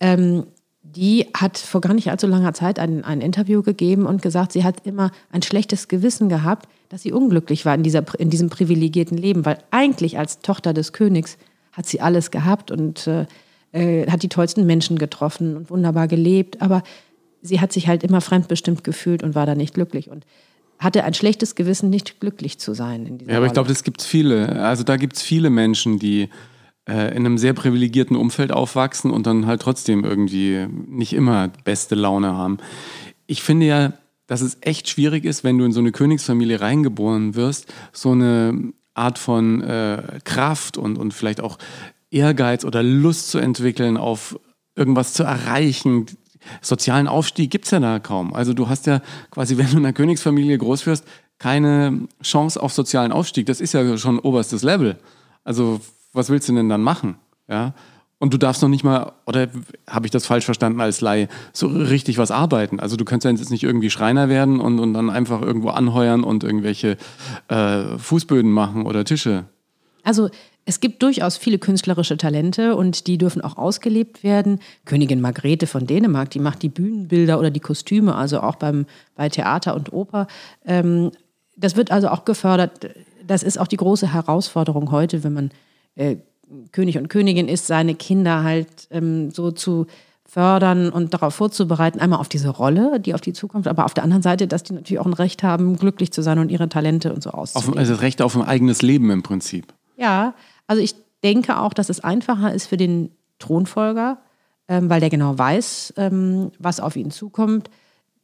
[0.00, 0.44] Ähm,
[0.96, 4.64] die hat vor gar nicht allzu langer Zeit ein, ein Interview gegeben und gesagt, sie
[4.64, 9.18] hat immer ein schlechtes Gewissen gehabt, dass sie unglücklich war in, dieser, in diesem privilegierten
[9.18, 11.36] Leben, weil eigentlich als Tochter des Königs
[11.72, 13.26] hat sie alles gehabt und äh,
[13.72, 16.82] äh, hat die tollsten Menschen getroffen und wunderbar gelebt, aber
[17.42, 20.24] sie hat sich halt immer fremdbestimmt gefühlt und war da nicht glücklich und
[20.78, 23.18] hatte ein schlechtes Gewissen, nicht glücklich zu sein.
[23.26, 24.62] ja, aber ich glaube, das gibt es viele.
[24.62, 26.28] Also da gibt es viele Menschen, die
[26.88, 31.94] äh, in einem sehr privilegierten Umfeld aufwachsen und dann halt trotzdem irgendwie nicht immer beste
[31.94, 32.58] Laune haben.
[33.26, 33.92] Ich finde ja,
[34.26, 38.72] dass es echt schwierig ist, wenn du in so eine Königsfamilie reingeboren wirst, so eine
[38.94, 41.58] Art von äh, Kraft und, und vielleicht auch
[42.10, 44.38] Ehrgeiz oder Lust zu entwickeln, auf
[44.74, 46.06] irgendwas zu erreichen.
[46.62, 48.32] Sozialen Aufstieg gibt es ja da kaum.
[48.34, 51.04] Also du hast ja quasi, wenn du in einer Königsfamilie groß wirst,
[51.38, 53.46] keine Chance auf sozialen Aufstieg.
[53.46, 54.98] Das ist ja schon oberstes Level.
[55.44, 55.80] Also
[56.18, 57.16] was willst du denn dann machen?
[57.48, 57.72] Ja?
[58.18, 59.48] Und du darfst noch nicht mal, oder
[59.88, 62.80] habe ich das falsch verstanden als Laie, so richtig was arbeiten.
[62.80, 66.24] Also du kannst ja jetzt nicht irgendwie Schreiner werden und, und dann einfach irgendwo anheuern
[66.24, 66.96] und irgendwelche
[67.46, 69.44] äh, Fußböden machen oder Tische.
[70.02, 70.30] Also
[70.64, 74.58] es gibt durchaus viele künstlerische Talente und die dürfen auch ausgelebt werden.
[74.84, 79.28] Königin Margrethe von Dänemark, die macht die Bühnenbilder oder die Kostüme, also auch beim, bei
[79.28, 80.26] Theater und Oper.
[80.66, 81.12] Ähm,
[81.56, 82.90] das wird also auch gefördert.
[83.24, 85.50] Das ist auch die große Herausforderung heute, wenn man
[85.98, 86.16] äh,
[86.72, 89.86] König und Königin ist, seine Kinder halt ähm, so zu
[90.24, 94.04] fördern und darauf vorzubereiten, einmal auf diese Rolle, die auf die Zukunft, aber auf der
[94.04, 97.12] anderen Seite, dass die natürlich auch ein Recht haben, glücklich zu sein und ihre Talente
[97.12, 97.78] und so auszuleben.
[97.78, 99.72] also das Recht auf ein eigenes Leben im Prinzip.
[99.96, 100.34] Ja,
[100.66, 104.18] also ich denke auch, dass es einfacher ist für den Thronfolger,
[104.68, 107.70] ähm, weil der genau weiß, ähm, was auf ihn zukommt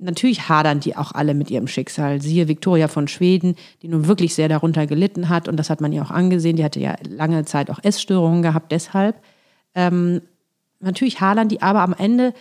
[0.04, 2.20] natürlich hadern die auch alle mit ihrem Schicksal.
[2.20, 5.92] Siehe Victoria von Schweden, die nun wirklich sehr darunter gelitten hat und das hat man
[5.92, 6.56] ihr auch angesehen.
[6.56, 9.16] Die hatte ja lange Zeit auch Essstörungen gehabt, deshalb.
[9.74, 10.20] Ähm,
[10.80, 12.34] natürlich hadern die, aber am Ende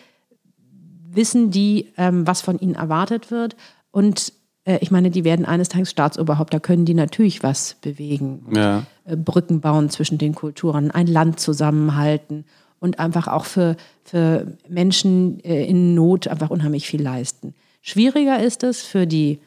[1.09, 3.55] wissen die, ähm, was von ihnen erwartet wird
[3.91, 4.33] und
[4.65, 8.45] äh, ich meine, die werden eines Tages Staatsoberhaupt, da können die natürlich was bewegen.
[8.55, 8.83] Ja.
[9.05, 12.45] Äh, Brücken bauen zwischen den Kulturen, ein Land zusammenhalten
[12.83, 17.55] und einfach auch für, für Menschen äh, in Not einfach unheimlich viel leisten.
[17.81, 19.39] Schwieriger ist es für die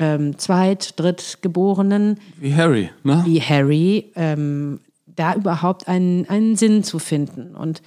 [0.00, 2.18] ähm, Zweit-, Drittgeborenen.
[2.40, 3.22] Wie Harry, ne?
[3.24, 7.54] Wie Harry, ähm, da überhaupt einen, einen Sinn zu finden.
[7.54, 7.80] Und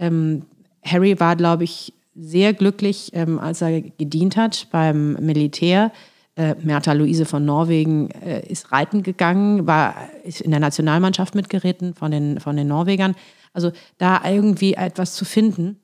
[0.00, 0.42] ähm,
[0.84, 5.92] Harry war, glaube ich, sehr glücklich, ähm, als er gedient hat beim Militär.
[6.34, 11.94] Äh, Mertha Luise von Norwegen äh, ist reiten gegangen, war ist in der Nationalmannschaft mitgeritten
[11.94, 13.14] von den, von den Norwegern.
[13.52, 15.78] Also da irgendwie etwas zu finden,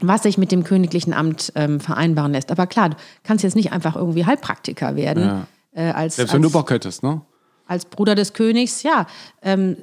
[0.00, 2.50] was sich mit dem königlichen Amt ähm, vereinbaren lässt.
[2.50, 5.24] Aber klar, du kannst jetzt nicht einfach irgendwie Heilpraktiker werden.
[5.24, 5.46] Ja.
[5.72, 7.20] Äh, als, Selbst wenn als, du Bock hättest, ne?
[7.66, 9.06] Als Bruder des Königs, ja.
[9.42, 9.76] Ähm,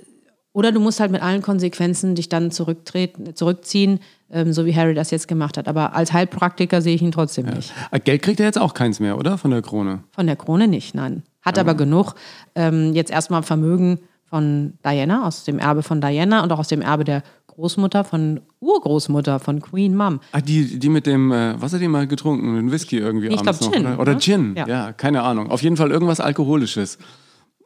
[0.53, 3.99] oder du musst halt mit allen Konsequenzen dich dann zurücktreten, zurückziehen,
[4.31, 5.67] ähm, so wie Harry das jetzt gemacht hat.
[5.67, 7.55] Aber als Heilpraktiker sehe ich ihn trotzdem ja.
[7.55, 7.73] nicht.
[7.91, 9.37] Äh, Geld kriegt er jetzt auch keins mehr, oder?
[9.37, 10.03] Von der Krone?
[10.11, 11.23] Von der Krone nicht, nein.
[11.41, 11.61] Hat ja.
[11.61, 12.15] aber genug.
[12.55, 13.99] Ähm, jetzt erstmal Vermögen
[14.35, 18.41] von Diana, aus dem Erbe von Diana und auch aus dem Erbe der Großmutter von
[18.59, 20.19] Urgroßmutter von Queen Mom.
[20.33, 22.53] Ah, die, die mit dem, äh, was hat die mal getrunken?
[22.53, 24.67] Den Whisky irgendwie ich abends glaub, Gin, noch, Oder, oder Gin, ja.
[24.67, 24.91] ja.
[24.91, 25.51] keine Ahnung.
[25.51, 26.97] Auf jeden Fall irgendwas Alkoholisches.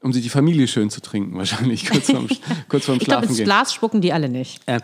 [0.04, 2.28] Um sich die Familie schön zu trinken, wahrscheinlich kurz vorm,
[2.70, 3.46] kurz vorm ich Schlafen glaub, ins gehen.
[3.46, 4.62] Glas spucken die alle nicht.
[4.68, 4.80] Äh,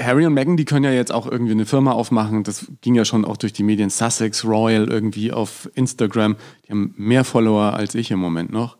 [0.00, 2.44] Harry und Meghan, die können ja jetzt auch irgendwie eine Firma aufmachen.
[2.44, 3.90] Das ging ja schon auch durch die Medien.
[3.90, 6.36] Sussex Royal irgendwie auf Instagram.
[6.68, 8.76] Die haben mehr Follower als ich im Moment noch.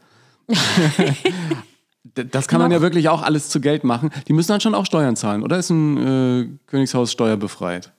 [2.15, 4.11] Das kann man ja wirklich auch alles zu Geld machen.
[4.29, 7.93] Die müssen dann schon auch Steuern zahlen, oder ist ein äh, Königshaus steuerbefreit?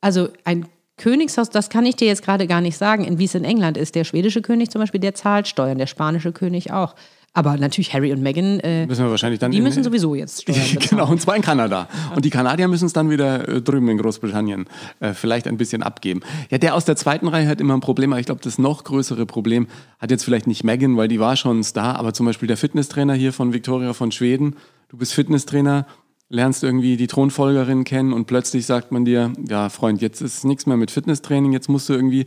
[0.00, 3.44] Also ein Königshaus, das kann ich dir jetzt gerade gar nicht sagen, wie es in
[3.44, 3.94] England ist.
[3.94, 6.94] Der schwedische König zum Beispiel, der zahlt Steuern, der spanische König auch.
[7.36, 10.58] Aber natürlich Harry und Meghan, äh, müssen wir wahrscheinlich dann die müssen sowieso jetzt Steuern
[10.88, 11.86] Genau, und zwar in Kanada.
[12.14, 14.64] Und die Kanadier müssen es dann wieder äh, drüben in Großbritannien
[15.00, 16.20] äh, vielleicht ein bisschen abgeben.
[16.48, 18.84] Ja, der aus der zweiten Reihe hat immer ein Problem, aber ich glaube, das noch
[18.84, 19.66] größere Problem
[19.98, 22.56] hat jetzt vielleicht nicht Meghan, weil die war schon ein Star, aber zum Beispiel der
[22.56, 24.56] Fitnesstrainer hier von Victoria von Schweden.
[24.88, 25.86] Du bist Fitnesstrainer,
[26.30, 30.64] lernst irgendwie die Thronfolgerin kennen und plötzlich sagt man dir, ja Freund, jetzt ist nichts
[30.64, 32.24] mehr mit Fitnesstraining, jetzt musst du irgendwie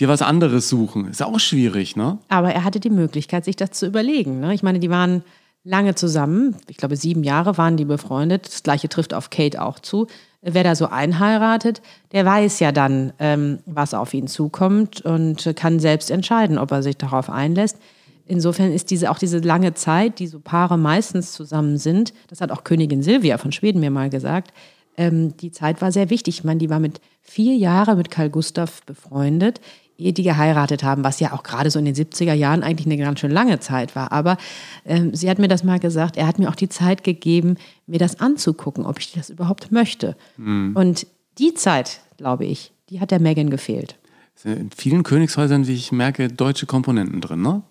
[0.00, 1.08] dir was anderes suchen.
[1.08, 2.18] Ist auch schwierig, ne?
[2.28, 4.40] Aber er hatte die Möglichkeit, sich das zu überlegen.
[4.40, 4.54] Ne?
[4.54, 5.22] Ich meine, die waren
[5.62, 6.56] lange zusammen.
[6.68, 8.46] Ich glaube, sieben Jahre waren die befreundet.
[8.46, 10.06] Das gleiche trifft auf Kate auch zu.
[10.42, 11.80] Wer da so einheiratet,
[12.12, 16.82] der weiß ja dann, ähm, was auf ihn zukommt und kann selbst entscheiden, ob er
[16.82, 17.78] sich darauf einlässt.
[18.26, 22.50] Insofern ist diese auch diese lange Zeit, die so Paare meistens zusammen sind, das hat
[22.52, 24.52] auch Königin Silvia von Schweden mir mal gesagt,
[24.96, 26.38] ähm, die Zeit war sehr wichtig.
[26.38, 29.60] Ich meine, die war mit vier Jahren mit Karl Gustav befreundet
[29.98, 32.96] ehe die geheiratet haben, was ja auch gerade so in den 70er Jahren eigentlich eine
[32.96, 34.12] ganz schön lange Zeit war.
[34.12, 34.36] Aber
[34.84, 37.98] ähm, sie hat mir das mal gesagt, er hat mir auch die Zeit gegeben, mir
[37.98, 40.16] das anzugucken, ob ich das überhaupt möchte.
[40.36, 40.72] Mhm.
[40.74, 41.06] Und
[41.38, 43.96] die Zeit, glaube ich, die hat der Megan gefehlt.
[44.44, 47.62] In vielen Königshäusern, wie ich merke, deutsche Komponenten drin, ne?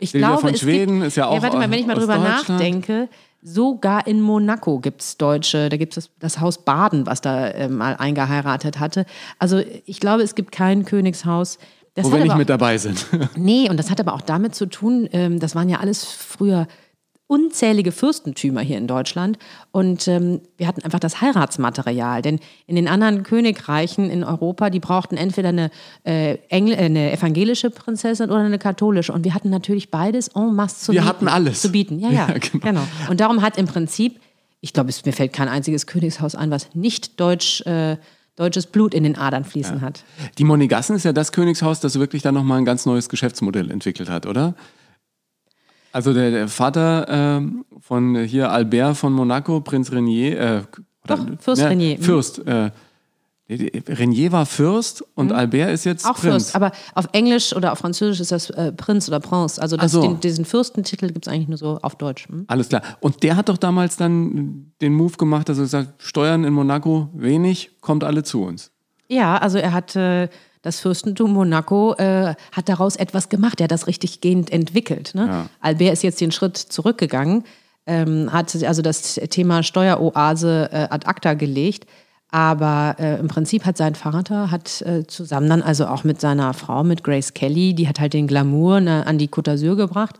[0.00, 1.34] Ich Silvia glaube, von Schweden gibt, ist ja auch.
[1.34, 3.08] Ja, warte mal, wenn ich mal drüber nachdenke,
[3.40, 7.48] Sogar in Monaco gibt es Deutsche, da gibt es das, das, Haus Baden, was da
[7.48, 9.06] äh, mal eingeheiratet hatte.
[9.38, 11.58] Also ich glaube, es gibt kein Königshaus.
[11.94, 13.06] Das Wo wir nicht mit dabei sind.
[13.36, 16.66] nee, und das hat aber auch damit zu tun, ähm, das waren ja alles früher
[17.28, 19.38] unzählige Fürstentümer hier in Deutschland
[19.70, 22.22] und ähm, wir hatten einfach das Heiratsmaterial.
[22.22, 25.70] Denn in den anderen Königreichen in Europa, die brauchten entweder eine,
[26.04, 29.12] äh, Engl äh, eine evangelische Prinzessin oder eine katholische.
[29.12, 31.04] Und wir hatten natürlich beides en masse zu wir bieten.
[31.04, 31.60] Wir hatten alles.
[31.60, 32.00] Zu bieten.
[32.00, 32.64] Ja, ja, ja genau.
[32.64, 32.82] genau.
[33.10, 34.20] Und darum hat im Prinzip,
[34.62, 37.98] ich glaube, mir fällt kein einziges Königshaus ein, was nicht deutsch äh,
[38.36, 39.80] deutsches Blut in den Adern fließen ja.
[39.80, 40.04] hat.
[40.38, 44.08] Die Monegassen ist ja das Königshaus, das wirklich dann nochmal ein ganz neues Geschäftsmodell entwickelt
[44.08, 44.54] hat, oder?
[45.98, 50.62] Also der, der Vater ähm, von hier Albert von Monaco, Prinz Renier, äh,
[51.08, 51.98] Doch, Fürst Renier.
[51.98, 52.02] Mhm.
[52.02, 52.46] Fürst.
[52.46, 52.70] Äh,
[53.50, 56.10] Renier war Fürst und Albert ist jetzt Mhm.
[56.12, 56.34] Auch Prinz.
[56.34, 59.60] Fürst, aber auf Englisch oder auf Französisch ist das äh, Prinz oder Prince.
[59.60, 60.00] Also so.
[60.00, 62.28] den, diesen Fürstentitel gibt es eigentlich nur so auf Deutsch.
[62.28, 62.44] Hm?
[62.46, 62.82] Alles klar.
[63.00, 67.08] Und der hat doch damals dann den Move gemacht, dass er gesagt Steuern in Monaco
[67.12, 68.70] wenig, kommt alle zu uns.
[69.08, 70.28] Ja, also er hat äh,
[70.68, 73.60] das Fürstentum Monaco äh, hat daraus etwas gemacht.
[73.60, 75.14] Er hat das richtig gehend entwickelt.
[75.14, 75.26] Ne?
[75.26, 75.46] Ja.
[75.60, 77.44] Albert ist jetzt den Schritt zurückgegangen,
[77.86, 81.86] ähm, hat also das Thema Steueroase äh, ad acta gelegt.
[82.30, 86.52] Aber äh, im Prinzip hat sein Vater hat äh, zusammen dann also auch mit seiner
[86.52, 90.16] Frau, mit Grace Kelly, die hat halt den Glamour ne, an die Côte d'Azur gebracht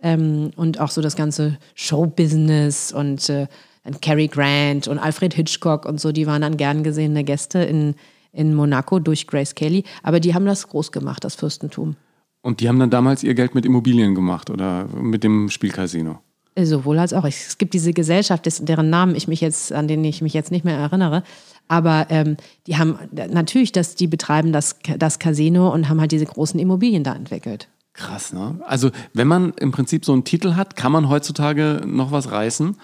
[0.00, 3.48] ähm, und auch so das ganze Showbusiness und äh,
[3.82, 7.96] dann Cary Grant und Alfred Hitchcock und so, die waren dann gern gesehene Gäste in,
[8.32, 9.84] in Monaco durch Grace Kelly.
[10.02, 11.96] Aber die haben das groß gemacht, das Fürstentum.
[12.40, 16.20] Und die haben dann damals ihr Geld mit Immobilien gemacht oder mit dem Spielcasino.
[16.54, 17.24] Äh, Sowohl als auch.
[17.24, 20.64] Es gibt diese Gesellschaft, deren Namen ich mich jetzt, an den ich mich jetzt nicht
[20.64, 21.22] mehr erinnere.
[21.68, 22.36] Aber ähm,
[22.66, 27.04] die haben natürlich, dass die betreiben das, das Casino und haben halt diese großen Immobilien
[27.04, 27.68] da entwickelt.
[27.92, 28.60] Krass, ne?
[28.64, 32.76] Also, wenn man im Prinzip so einen Titel hat, kann man heutzutage noch was reißen,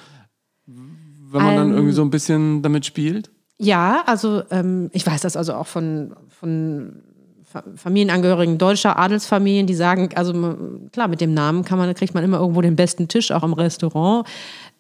[0.67, 3.31] wenn man dann Ähm, irgendwie so ein bisschen damit spielt?
[3.59, 7.03] Ja, also ähm, ich weiß das also auch von, von
[7.45, 10.33] Fa- Familienangehörigen deutscher Adelsfamilien, die sagen, also
[10.93, 13.53] klar, mit dem Namen kann man, kriegt man immer irgendwo den besten Tisch, auch im
[13.53, 14.27] Restaurant,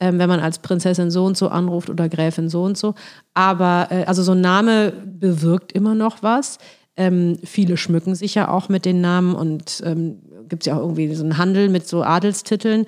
[0.00, 2.94] ähm, wenn man als Prinzessin so und so anruft oder Gräfin so und so.
[3.32, 6.58] Aber äh, also so ein Name bewirkt immer noch was.
[6.96, 10.80] Ähm, viele schmücken sich ja auch mit den Namen und ähm, gibt es ja auch
[10.82, 12.86] irgendwie so einen Handel mit so Adelstiteln.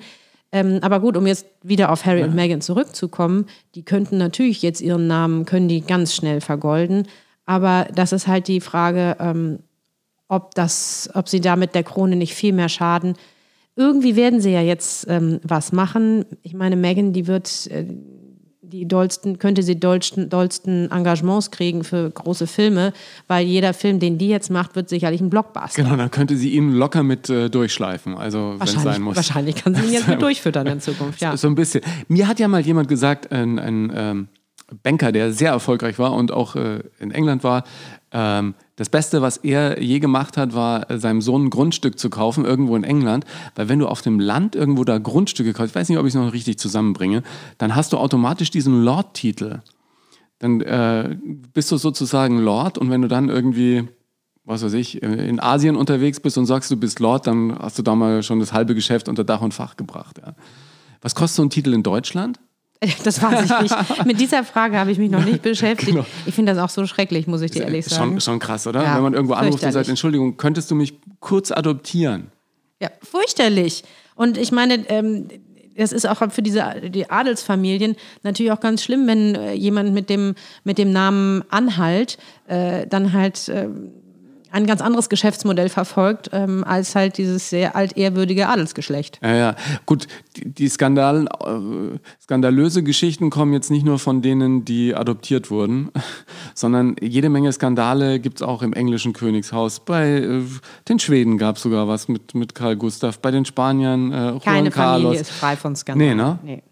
[0.51, 4.81] Ähm, aber gut, um jetzt wieder auf Harry und Meghan zurückzukommen, die könnten natürlich jetzt
[4.81, 7.07] ihren Namen, können die ganz schnell vergolden.
[7.45, 9.59] Aber das ist halt die Frage, ähm,
[10.27, 13.15] ob, das, ob sie damit der Krone nicht viel mehr schaden.
[13.75, 16.25] Irgendwie werden sie ja jetzt ähm, was machen.
[16.41, 17.85] Ich meine, Meghan, die wird äh,
[18.67, 22.93] die dollsten, könnte sie dollsten, dollsten Engagements kriegen für große Filme,
[23.27, 25.83] weil jeder Film, den die jetzt macht, wird sicherlich ein Blockbuster.
[25.83, 29.15] Genau, dann könnte sie ihn locker mit äh, durchschleifen, also wenn es sein Wahrscheinlich, muss.
[29.15, 31.37] wahrscheinlich kann sie ihn jetzt mit durchfüttern in Zukunft, ja.
[31.37, 31.81] So ein bisschen.
[32.07, 34.27] Mir hat ja mal jemand gesagt, ein, ein ähm,
[34.83, 37.63] Banker, der sehr erfolgreich war und auch äh, in England war,
[38.11, 42.45] ähm, das Beste, was er je gemacht hat, war, seinem Sohn ein Grundstück zu kaufen,
[42.45, 43.25] irgendwo in England.
[43.55, 46.13] Weil wenn du auf dem Land irgendwo da Grundstücke kaufst, ich weiß nicht, ob ich
[46.13, 47.23] es noch richtig zusammenbringe,
[47.57, 49.61] dann hast du automatisch diesen Lord-Titel.
[50.39, 51.17] Dann äh,
[51.53, 53.87] bist du sozusagen Lord und wenn du dann irgendwie
[54.47, 57.77] was weiß ich, äh, in Asien unterwegs bist und sagst, du bist Lord, dann hast
[57.77, 60.19] du da mal schon das halbe Geschäft unter Dach und Fach gebracht.
[60.19, 60.35] Ja.
[61.01, 62.39] Was kostet so ein Titel in Deutschland?
[63.03, 63.75] Das weiß ich nicht.
[64.05, 65.91] Mit dieser Frage habe ich mich noch nicht beschäftigt.
[65.91, 66.05] Genau.
[66.25, 68.11] Ich finde das auch so schrecklich, muss ich dir ehrlich sagen.
[68.11, 68.83] Schon, schon krass, oder?
[68.83, 69.89] Ja, Wenn man irgendwo anruft und sagt, fürchterlich.
[69.89, 72.31] Entschuldigung, könntest du mich kurz adoptieren?
[72.81, 73.83] Ja, furchterlich.
[74.15, 75.27] Und ich meine, ähm,
[75.75, 80.09] das ist auch für diese die Adelsfamilien natürlich auch ganz schlimm, wenn äh, jemand mit
[80.09, 83.67] dem, mit dem Namen Anhalt äh, dann halt äh,
[84.51, 89.19] ein ganz anderes Geschäftsmodell verfolgt, ähm, als halt dieses sehr altehrwürdige Adelsgeschlecht.
[89.23, 89.55] Ja, ja.
[89.85, 95.49] Gut, die, die Skandal, äh, skandalöse Geschichten kommen jetzt nicht nur von denen, die adoptiert
[95.51, 95.91] wurden,
[96.53, 99.79] sondern jede Menge Skandale gibt es auch im englischen Königshaus.
[99.81, 100.41] Bei äh,
[100.89, 104.39] den Schweden gab es sogar was mit, mit Karl Gustav, bei den Spaniern äh, Juan
[104.41, 105.03] Keine Carlos.
[105.03, 106.17] Familie ist frei von Skandalen.
[106.17, 106.39] Nee, ne?
[106.43, 106.63] Nee.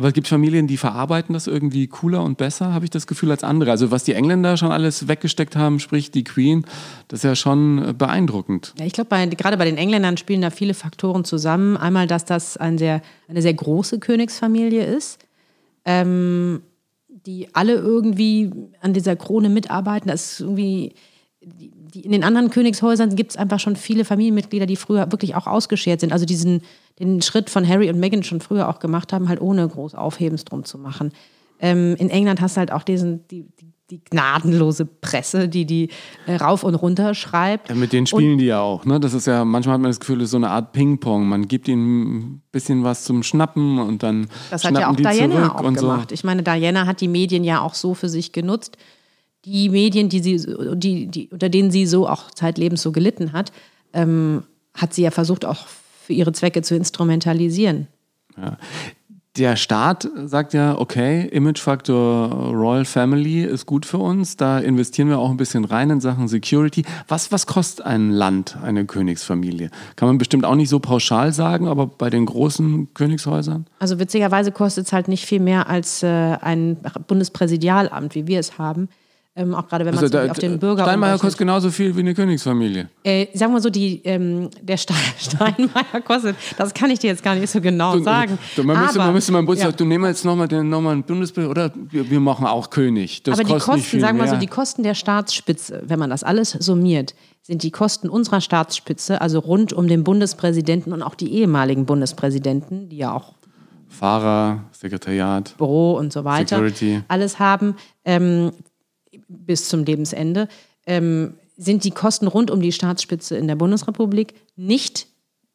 [0.00, 3.30] Aber es gibt Familien, die verarbeiten das irgendwie cooler und besser, habe ich das Gefühl,
[3.32, 3.70] als andere.
[3.70, 6.64] Also was die Engländer schon alles weggesteckt haben, sprich die Queen,
[7.08, 8.72] das ist ja schon äh, beeindruckend.
[8.78, 11.76] Ja, ich glaube, gerade bei den Engländern spielen da viele Faktoren zusammen.
[11.76, 15.18] Einmal, dass das ein sehr, eine sehr große Königsfamilie ist,
[15.84, 16.62] ähm,
[17.26, 20.08] die alle irgendwie an dieser Krone mitarbeiten.
[20.08, 20.94] Das ist irgendwie,
[21.42, 25.34] die, die, in den anderen Königshäusern gibt es einfach schon viele Familienmitglieder, die früher wirklich
[25.34, 26.12] auch ausgeschert sind.
[26.12, 26.62] Also diesen
[26.98, 30.44] den Schritt von Harry und Meghan schon früher auch gemacht haben, halt ohne groß Aufhebens
[30.44, 31.12] drum zu machen.
[31.58, 35.88] Ähm, in England hast du halt auch diesen, die, die, die gnadenlose Presse, die die
[36.26, 37.70] äh, rauf und runter schreibt.
[37.70, 38.84] Ja, mit denen spielen die ja auch.
[38.84, 39.00] Ne?
[39.00, 41.26] Das ist ja, manchmal hat man das Gefühl, das ist so eine Art Ping-Pong.
[41.26, 45.54] Man gibt ihnen ein bisschen was zum Schnappen und dann Das hat ja auch Diana
[45.54, 46.12] auch und gemacht.
[46.12, 48.76] Ich meine, Diana hat die Medien ja auch so für sich genutzt.
[49.44, 50.36] Die Medien, die sie,
[50.74, 53.52] die, die, unter denen sie so auch zeitlebens so gelitten hat,
[53.92, 54.42] ähm,
[54.74, 57.86] hat sie ja versucht, auch für ihre Zwecke zu instrumentalisieren.
[58.36, 58.58] Ja.
[59.36, 64.36] Der Staat sagt ja, okay, Imagefaktor Royal Family ist gut für uns.
[64.36, 66.84] Da investieren wir auch ein bisschen rein in Sachen Security.
[67.06, 69.70] Was, was kostet ein Land, eine Königsfamilie?
[69.94, 73.66] Kann man bestimmt auch nicht so pauschal sagen, aber bei den großen Königshäusern?
[73.78, 78.58] Also witzigerweise kostet es halt nicht viel mehr als äh, ein Bundespräsidialamt, wie wir es
[78.58, 78.88] haben.
[79.40, 82.00] Ähm, auch gerade wenn man Also da, auf den Bürger Steinmeier kostet genauso viel wie
[82.00, 82.90] eine Königsfamilie.
[83.02, 87.22] Äh, sagen wir so, die, ähm, der Ste Steinmeier kostet, das kann ich dir jetzt
[87.22, 88.38] gar nicht so genau sagen.
[88.54, 89.72] Du, man, müsste, aber, man müsste mal Bus ja.
[89.72, 93.22] du nehmen jetzt nochmal noch mal einen Bundesbild oder wir, wir machen auch König.
[93.22, 96.50] Das aber die Kosten, sagen wir so, die Kosten der Staatsspitze, wenn man das alles
[96.50, 101.86] summiert, sind die Kosten unserer Staatsspitze, also rund um den Bundespräsidenten und auch die ehemaligen
[101.86, 103.34] Bundespräsidenten, die ja auch
[103.88, 105.54] Fahrer, Sekretariat.
[105.58, 107.02] Büro und so weiter, Security.
[107.08, 107.74] alles haben,
[108.04, 108.52] ähm,
[109.30, 110.48] bis zum Lebensende,
[110.86, 115.06] ähm, sind die Kosten rund um die Staatsspitze in der Bundesrepublik nicht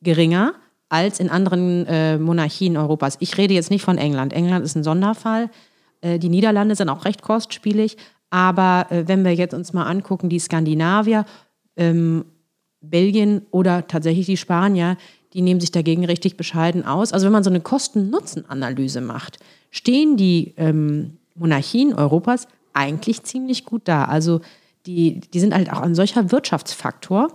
[0.01, 0.53] geringer
[0.89, 3.17] als in anderen äh, Monarchien Europas.
[3.19, 4.33] Ich rede jetzt nicht von England.
[4.33, 5.49] England ist ein Sonderfall.
[6.01, 7.97] Äh, die Niederlande sind auch recht kostspielig.
[8.29, 11.25] Aber äh, wenn wir jetzt uns mal angucken, die Skandinavier,
[11.75, 12.25] ähm,
[12.81, 14.97] Belgien oder tatsächlich die Spanier,
[15.33, 17.13] die nehmen sich dagegen richtig bescheiden aus.
[17.13, 19.39] Also wenn man so eine Kosten-Nutzen-Analyse macht,
[19.71, 24.05] stehen die ähm, Monarchien Europas eigentlich ziemlich gut da.
[24.05, 24.41] Also
[24.85, 27.29] die, die sind halt auch ein solcher Wirtschaftsfaktor,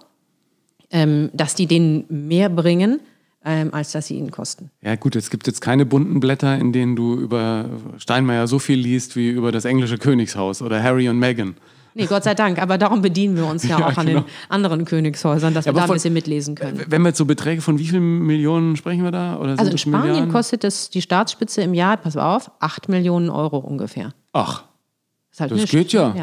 [0.91, 3.01] ähm, dass die denen mehr bringen,
[3.45, 4.71] ähm, als dass sie ihnen kosten.
[4.83, 7.67] Ja gut, es gibt jetzt keine bunten Blätter, in denen du über
[7.99, 11.57] Steinmeier so viel liest wie über das englische Königshaus oder Harry und Meghan.
[11.95, 14.21] Nee, Gott sei Dank, aber darum bedienen wir uns ja, Ja, auch an genau.
[14.21, 16.85] den anderen Königshäusern, dass wir aber da ein von- bisschen mitlesen können.
[16.87, 19.37] Wenn wir jetzt so Beträge von wie vielen Millionen sprechen wir da?
[19.41, 20.31] Also in Spanien Milliarden?
[20.33, 24.15] kostet das die Staatsspitze im Jahr, pass auf, 8 Millionen Euro ungefähr.
[24.33, 24.65] Ach,
[25.41, 26.15] halt Das geht ja.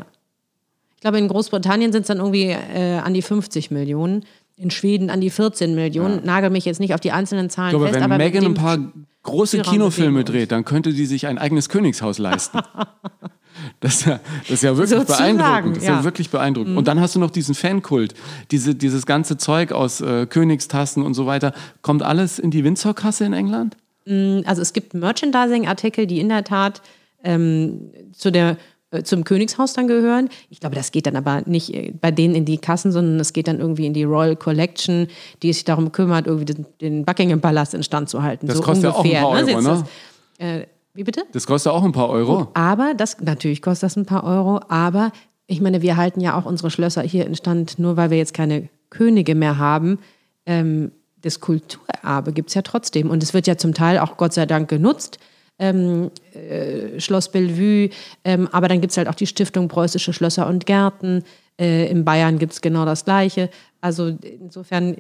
[0.96, 4.26] Ich glaube, in Großbritannien sind es dann irgendwie äh, an die 50 Millionen,
[4.56, 6.26] in Schweden an die 14 Millionen.
[6.26, 8.54] Nagel mich jetzt nicht auf die einzelnen Zahlen ich glaube, fest, wenn aber dem ein
[8.56, 8.80] paar
[9.22, 12.60] große Spielraum Kinofilme dreht, dann könnte die sich ein eigenes Königshaus leisten.
[13.80, 15.78] Das ist, ja, das ist ja wirklich Sozusagen, beeindruckend.
[15.78, 15.96] Das ist ja.
[15.96, 16.00] ja.
[16.00, 16.06] Mhm.
[16.06, 16.78] wirklich beeindruckend.
[16.78, 18.14] Und dann hast du noch diesen Fankult.
[18.52, 21.54] Diese, dieses ganze Zeug aus äh, Königstassen und so weiter.
[21.82, 23.76] Kommt alles in die Windsor-Kasse in England?
[24.46, 26.82] Also es gibt Merchandising-Artikel, die in der Tat
[27.24, 28.58] ähm, zu der,
[29.04, 30.30] zum Königshaus dann gehören.
[30.50, 33.34] Ich glaube, das geht dann aber nicht äh, bei denen in die Kassen, sondern es
[33.34, 35.08] geht dann irgendwie in die Royal Collection,
[35.44, 38.48] die sich darum kümmert, irgendwie den, den Buckingham-Palast instand zu halten.
[38.48, 39.22] Das so kostet ja auch ein ungefähr.
[39.22, 39.86] paar Euro, Jetzt ne?
[40.40, 41.24] das, äh, wie bitte?
[41.34, 42.48] Das kostet auch ein paar Euro.
[42.54, 45.12] Aber das natürlich kostet das ein paar Euro, aber
[45.48, 48.70] ich meine, wir halten ja auch unsere Schlösser hier instand, nur weil wir jetzt keine
[48.90, 50.00] Könige mehr haben.
[50.46, 53.10] Ähm, das Kulturerbe gibt es ja trotzdem.
[53.10, 55.20] Und es wird ja zum Teil auch Gott sei Dank genutzt.
[55.60, 57.90] Ähm, äh, Schloss Bellevue,
[58.24, 61.24] ähm, aber dann gibt es halt auch die Stiftung Preußische Schlösser und Gärten.
[61.60, 63.50] Äh, in Bayern gibt es genau das Gleiche.
[63.82, 64.96] Also insofern,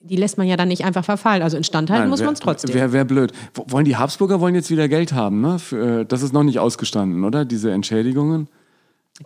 [0.00, 1.42] die lässt man ja dann nicht einfach verfallen.
[1.42, 2.74] Also instand halten Nein, muss man es trotzdem.
[2.74, 3.32] Wäre wär blöd.
[3.54, 5.58] Wollen die Habsburger wollen jetzt wieder Geld haben, ne?
[5.58, 7.46] Für, äh, das ist noch nicht ausgestanden, oder?
[7.46, 8.48] Diese Entschädigungen.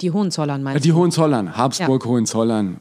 [0.00, 2.76] die Hohenzollern Äh, meinst Die Hohenzollern, Habsburg, Hohenzollern,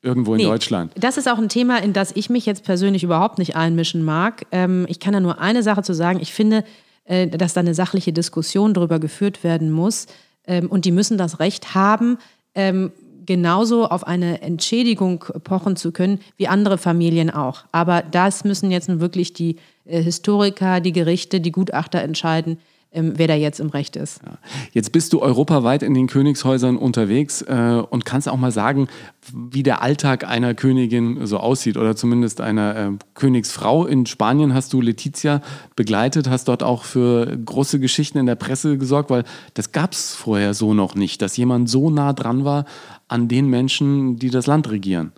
[0.00, 0.92] irgendwo in Nee, Deutschland.
[0.98, 4.46] Das ist auch ein Thema, in das ich mich jetzt persönlich überhaupt nicht einmischen mag.
[4.50, 6.20] Ähm, ich kann da nur eine Sache zu sagen.
[6.22, 6.64] Ich finde,
[7.06, 10.06] äh, dass da eine sachliche Diskussion darüber geführt werden muss.
[10.46, 12.18] Ähm, und die müssen das Recht haben,
[12.54, 12.92] ähm,
[13.26, 17.64] genauso auf eine Entschädigung pochen zu können, wie andere Familien auch.
[17.72, 22.58] Aber das müssen jetzt nun wirklich die äh, Historiker, die Gerichte, die Gutachter entscheiden,
[22.96, 24.20] ähm, wer da jetzt im Recht ist.
[24.72, 28.88] Jetzt bist du europaweit in den Königshäusern unterwegs äh, und kannst auch mal sagen,
[29.32, 33.86] wie der Alltag einer Königin so aussieht oder zumindest einer äh, Königsfrau.
[33.86, 35.42] In Spanien hast du Letizia
[35.76, 40.14] begleitet, hast dort auch für große Geschichten in der Presse gesorgt, weil das gab es
[40.14, 42.64] vorher so noch nicht, dass jemand so nah dran war
[43.08, 45.12] an den Menschen, die das Land regieren.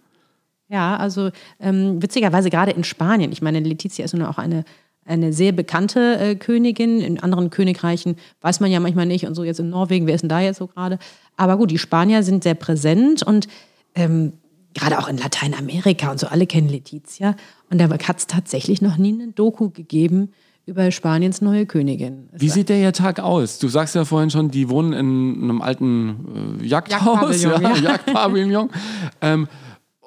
[0.68, 3.32] Ja, also ähm, witzigerweise gerade in Spanien.
[3.32, 4.64] Ich meine, Letizia ist nun auch eine,
[5.08, 7.00] eine sehr bekannte äh, Königin.
[7.00, 9.26] In anderen Königreichen weiß man ja manchmal nicht.
[9.26, 10.98] Und so jetzt in Norwegen, wer ist denn da jetzt so gerade?
[11.36, 13.48] Aber gut, die Spanier sind sehr präsent und
[13.94, 14.34] ähm,
[14.74, 17.34] gerade auch in Lateinamerika und so, alle kennen Letizia.
[17.70, 20.30] Und da hat es tatsächlich noch nie eine Doku gegeben
[20.66, 22.28] über Spaniens neue Königin.
[22.32, 23.58] Wie sieht der ihr Tag aus?
[23.58, 27.76] Du sagst ja vorhin schon, die wohnen in einem alten äh, Jagdhaus, Jagdpavillon, ja, ja.
[27.92, 28.70] Jagdpavillon.
[29.22, 29.48] ähm,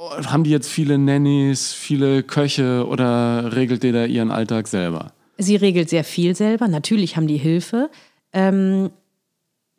[0.10, 5.14] haben die jetzt viele Nannies, viele Köche oder regelt da ihren Alltag selber?
[5.38, 6.68] Sie regelt sehr viel selber.
[6.68, 7.90] Natürlich haben die Hilfe.
[8.34, 8.90] Ähm,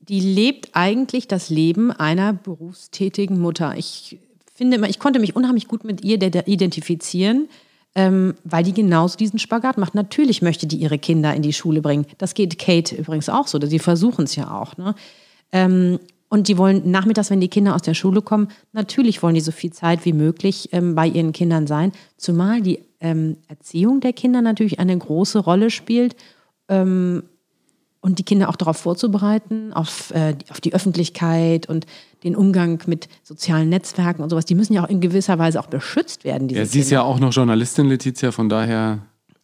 [0.01, 3.75] die lebt eigentlich das Leben einer berufstätigen Mutter.
[3.77, 4.19] Ich
[4.55, 7.49] finde immer, ich konnte mich unheimlich gut mit ihr de- de- identifizieren,
[7.95, 9.95] ähm, weil die genauso diesen Spagat macht.
[9.95, 12.07] Natürlich möchte die ihre Kinder in die Schule bringen.
[12.19, 13.61] Das geht Kate übrigens auch so.
[13.65, 14.77] Sie versuchen es ja auch.
[14.77, 14.95] Ne?
[15.53, 16.01] Ähm,
[16.33, 19.53] und die wollen nachmittags, wenn die Kinder aus der Schule kommen, natürlich wollen die so
[19.53, 21.93] viel Zeit wie möglich ähm, bei ihren Kindern sein.
[22.17, 26.17] Zumal die ähm, Erziehung der Kinder natürlich eine große Rolle spielt.
[26.71, 27.25] Ähm,
[28.01, 31.85] und die Kinder auch darauf vorzubereiten, auf, äh, auf die Öffentlichkeit und
[32.25, 34.47] den Umgang mit sozialen Netzwerken und sowas.
[34.47, 37.03] Die müssen ja auch in gewisser Weise auch beschützt werden, diese Ja, sie ist Kinder.
[37.03, 39.01] ja auch noch Journalistin, Letizia, von daher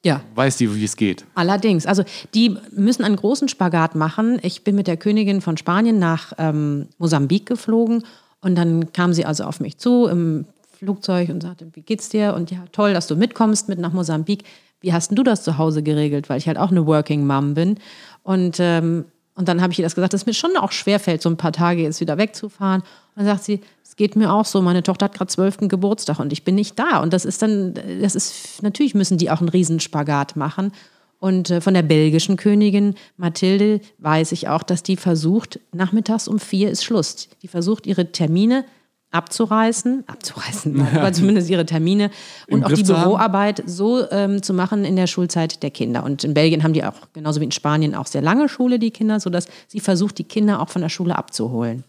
[0.08, 0.20] Ja.
[0.34, 1.24] weiß die, wie es geht.
[1.34, 2.02] Allerdings, also
[2.34, 4.38] die müssen einen großen Spagat machen.
[4.42, 8.04] Ich bin mit der Königin von Spanien nach ähm, Mosambik geflogen
[8.40, 10.46] und dann kam sie also auf mich zu im
[10.78, 12.34] Flugzeug und sagte, wie geht's dir?
[12.34, 14.44] Und ja, toll, dass du mitkommst mit nach Mosambik.
[14.80, 16.28] Wie hast denn du das zu Hause geregelt?
[16.28, 17.78] Weil ich halt auch eine Working Mom bin.
[18.22, 19.06] Und, ähm,
[19.38, 21.36] und dann habe ich ihr das gesagt, dass es mir schon auch schwerfällt, so ein
[21.36, 22.80] paar Tage jetzt wieder wegzufahren.
[22.80, 26.18] Und dann sagt sie, es geht mir auch so, meine Tochter hat gerade zwölften Geburtstag
[26.18, 27.00] und ich bin nicht da.
[27.00, 27.72] Und das ist dann,
[28.02, 30.72] das ist, natürlich müssen die auch einen Riesenspagat machen.
[31.20, 36.40] Und äh, von der belgischen Königin Mathilde weiß ich auch, dass die versucht, nachmittags um
[36.40, 37.28] vier ist Schluss.
[37.42, 38.64] Die versucht, ihre Termine
[39.10, 42.10] abzureißen, abzureißen, aber zumindest ihre Termine
[42.46, 42.84] Im und auch Griff die.
[42.84, 46.04] Büroarbeit so ähm, zu machen in der Schulzeit der Kinder.
[46.04, 48.90] Und in Belgien haben die auch, genauso wie in Spanien, auch sehr lange Schule, die
[48.90, 51.84] Kinder, sodass sie versucht, die Kinder auch von der Schule abzuholen.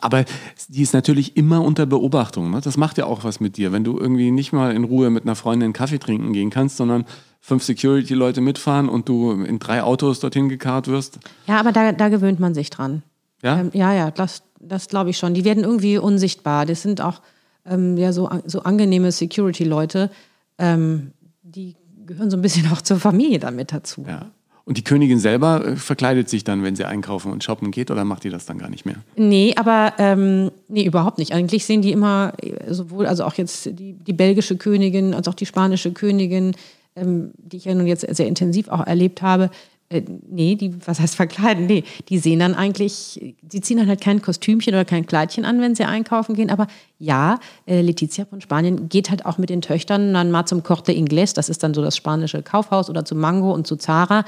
[0.00, 0.24] Aber
[0.68, 2.50] die ist natürlich immer unter Beobachtung.
[2.50, 2.60] Ne?
[2.62, 5.24] Das macht ja auch was mit dir, wenn du irgendwie nicht mal in Ruhe mit
[5.24, 7.04] einer Freundin einen Kaffee trinken gehen kannst, sondern
[7.40, 11.18] fünf Security-Leute mitfahren und du in drei Autos dorthin gekarrt wirst.
[11.46, 13.02] Ja, aber da, da gewöhnt man sich dran.
[13.42, 13.60] Ja?
[13.60, 15.34] Ähm, ja, ja, das, das glaube ich schon.
[15.34, 16.66] Die werden irgendwie unsichtbar.
[16.66, 17.20] Das sind auch
[17.66, 20.10] ähm, ja, so, so angenehme Security-Leute.
[20.58, 24.04] Ähm, die gehören so ein bisschen auch zur Familie damit dazu.
[24.06, 24.30] ja.
[24.68, 28.04] Und die Königin selber äh, verkleidet sich dann, wenn sie einkaufen und shoppen geht, oder
[28.04, 28.96] macht die das dann gar nicht mehr?
[29.16, 31.32] Nee, aber ähm, nee, überhaupt nicht.
[31.32, 35.32] Eigentlich sehen die immer äh, sowohl, also auch jetzt die, die belgische Königin als auch
[35.32, 36.54] die spanische Königin,
[36.96, 39.48] ähm, die ich ja nun jetzt sehr intensiv auch erlebt habe.
[39.90, 41.66] Äh, nee, die, was heißt verkleiden?
[41.66, 45.60] Nee, die sehen dann eigentlich, die ziehen dann halt kein Kostümchen oder kein Kleidchen an,
[45.60, 46.50] wenn sie einkaufen gehen.
[46.50, 46.66] Aber
[46.98, 50.92] ja, äh, Letizia von Spanien geht halt auch mit den Töchtern dann mal zum Corte
[50.92, 54.24] Inglés, das ist dann so das spanische Kaufhaus, oder zu Mango und zu Zara.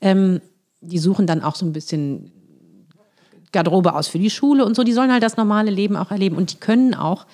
[0.00, 0.40] Ähm,
[0.80, 2.32] die suchen dann auch so ein bisschen
[3.52, 4.82] Garderobe aus für die Schule und so.
[4.82, 6.36] Die sollen halt das normale Leben auch erleben.
[6.36, 7.26] Und die können auch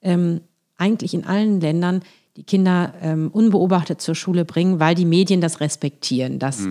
[0.00, 0.40] ähm,
[0.76, 2.00] eigentlich in allen Ländern
[2.36, 6.38] die Kinder ähm, unbeobachtet zur Schule bringen, weil die Medien das respektieren.
[6.38, 6.66] Das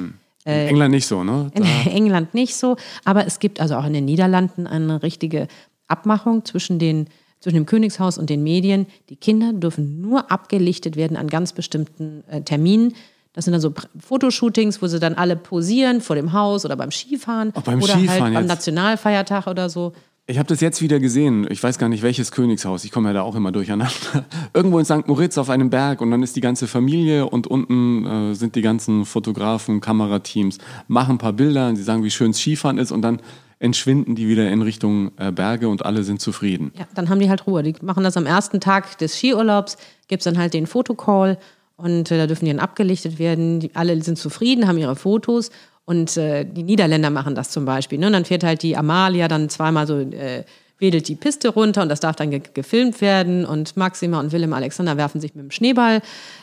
[0.45, 1.51] In England nicht so, ne?
[1.53, 2.77] in England nicht so.
[3.03, 5.47] Aber es gibt also auch in den Niederlanden eine richtige
[5.87, 7.07] Abmachung zwischen, den,
[7.39, 8.85] zwischen dem Königshaus und den Medien.
[9.09, 12.93] Die Kinder dürfen nur abgelichtet werden an ganz bestimmten äh, Terminen.
[13.33, 16.91] Das sind dann so Fotoshootings, wo sie dann alle posieren vor dem Haus oder beim
[16.91, 18.47] Skifahren Auch beim oder Skifahren halt beim jetzt.
[18.47, 19.93] Nationalfeiertag oder so.
[20.27, 21.45] Ich habe das jetzt wieder gesehen.
[21.51, 22.83] Ich weiß gar nicht, welches Königshaus.
[22.83, 24.25] Ich komme ja da auch immer durcheinander.
[24.55, 25.07] Irgendwo in St.
[25.07, 28.63] Moritz auf einem Berg und dann ist die ganze Familie und unten äh, sind die
[28.63, 30.57] ganzen Fotografen, Kamerateams,
[30.87, 33.21] machen ein paar Bilder und sie sagen, wie schön Skifahren ist und dann
[33.59, 36.71] entschwinden die wieder in Richtung äh, Berge und alle sind zufrieden.
[36.75, 37.61] Ja, dann haben die halt Ruhe.
[37.61, 41.37] Die machen das am ersten Tag des Skiurlaubs, gibt es dann halt den Fotocall
[41.77, 43.59] und äh, da dürfen die dann abgelichtet werden.
[43.59, 45.51] Die, alle sind zufrieden, haben ihre Fotos
[45.85, 47.99] und äh, die Niederländer machen das zum Beispiel.
[47.99, 48.07] Ne?
[48.07, 50.43] Und dann fährt halt die Amalia dann zweimal so, äh,
[50.79, 54.53] wedelt die Piste runter und das darf dann ge gefilmt werden und Maxima und Willem
[54.53, 56.01] Alexander werfen sich mit dem Schneeball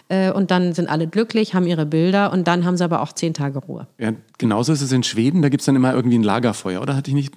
[0.09, 3.13] äh, und dann sind alle glücklich, haben ihre Bilder und dann haben sie aber auch
[3.13, 3.87] zehn Tage Ruhe.
[3.99, 5.43] Ja, genauso ist es in Schweden.
[5.43, 6.81] Da gibt es dann immer irgendwie ein Lagerfeuer.
[6.81, 7.33] Oder hatte ich nicht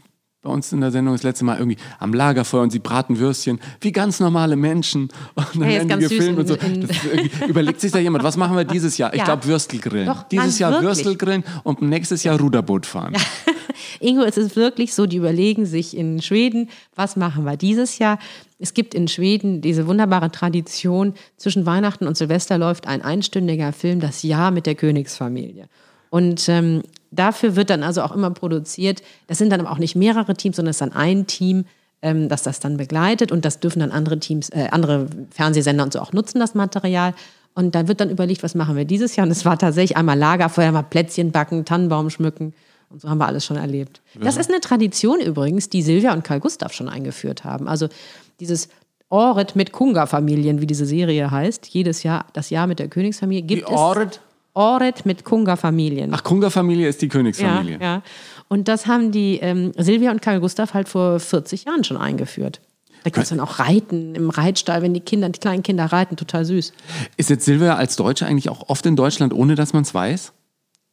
[0.46, 3.60] bei uns in der Sendung das letzte Mal irgendwie am Lagerfeuer und sie braten Würstchen
[3.82, 5.10] wie ganz normale Menschen.
[5.36, 6.56] Und dann Ja, ist werden die gefilmt und so.
[7.48, 9.14] überlegt sich da jemand, was machen wir dieses Jahr?
[9.14, 9.26] Ich Ja.
[9.26, 10.06] glaube Würstelgrillen.
[10.06, 10.88] Doch, dieses Jahr wirklich.
[10.88, 13.14] Würstelgrillen und nächstes Jahr Ruderboot fahren.
[14.00, 18.20] Ingo, es ist wirklich so, die überlegen sich in Schweden, was machen wir dieses Jahr?
[18.60, 24.00] Es gibt in Schweden diese wunderbare Tradition, zwischen Weihnachten und Silvester läuft ein einstündiger Film,
[24.00, 25.68] das Jahr mit der Königsfamilie.
[26.10, 26.84] Und ähm,
[27.16, 30.56] dafür wird dann also auch immer produziert, das sind dann aber auch nicht mehrere Teams,
[30.56, 31.66] sondern es ist dann ein Team,
[32.02, 35.94] ähm, das das dann begleitet und das dürfen dann andere Teams, äh, andere Fernsehsender und
[35.94, 37.14] so auch nutzen, das Material.
[37.54, 39.26] Und da wird dann überlegt, was machen wir dieses Jahr?
[39.26, 42.54] Und es war tatsächlich einmal Lagerfeuer, mal Plätzchen backen, Tannenbaum schmücken.
[42.90, 44.02] Und so haben wir alles schon erlebt.
[44.20, 47.68] Das ist eine Tradition übrigens, die Silvia und Karl Gustav schon eingeführt haben.
[47.68, 47.88] Also
[48.40, 48.70] dieses
[49.10, 53.68] Oret mit Kunga-Familien, wie diese Serie heißt, jedes Jahr, das Jahr mit der Königsfamilie, gibt
[53.68, 54.22] Die es Oret?
[54.56, 56.12] Oret mit Kunga-Familien.
[56.14, 57.78] Ach, Kunga-Familie ist die Ja, Königsfamilie.
[57.82, 58.02] ja.
[58.48, 62.62] Und das haben die ähm, Silvia und Karl Gustav halt vor 40 Jahren schon eingeführt.
[63.04, 66.16] Da gibt es dann auch Reiten im Reitstall, wenn die Kinder, die kleinen Kinder reiten,
[66.16, 66.74] total süß.
[67.18, 70.34] Ist jetzt Silvia als Deutsche eigentlich auch oft in Deutschland, ohne dass man es weiß?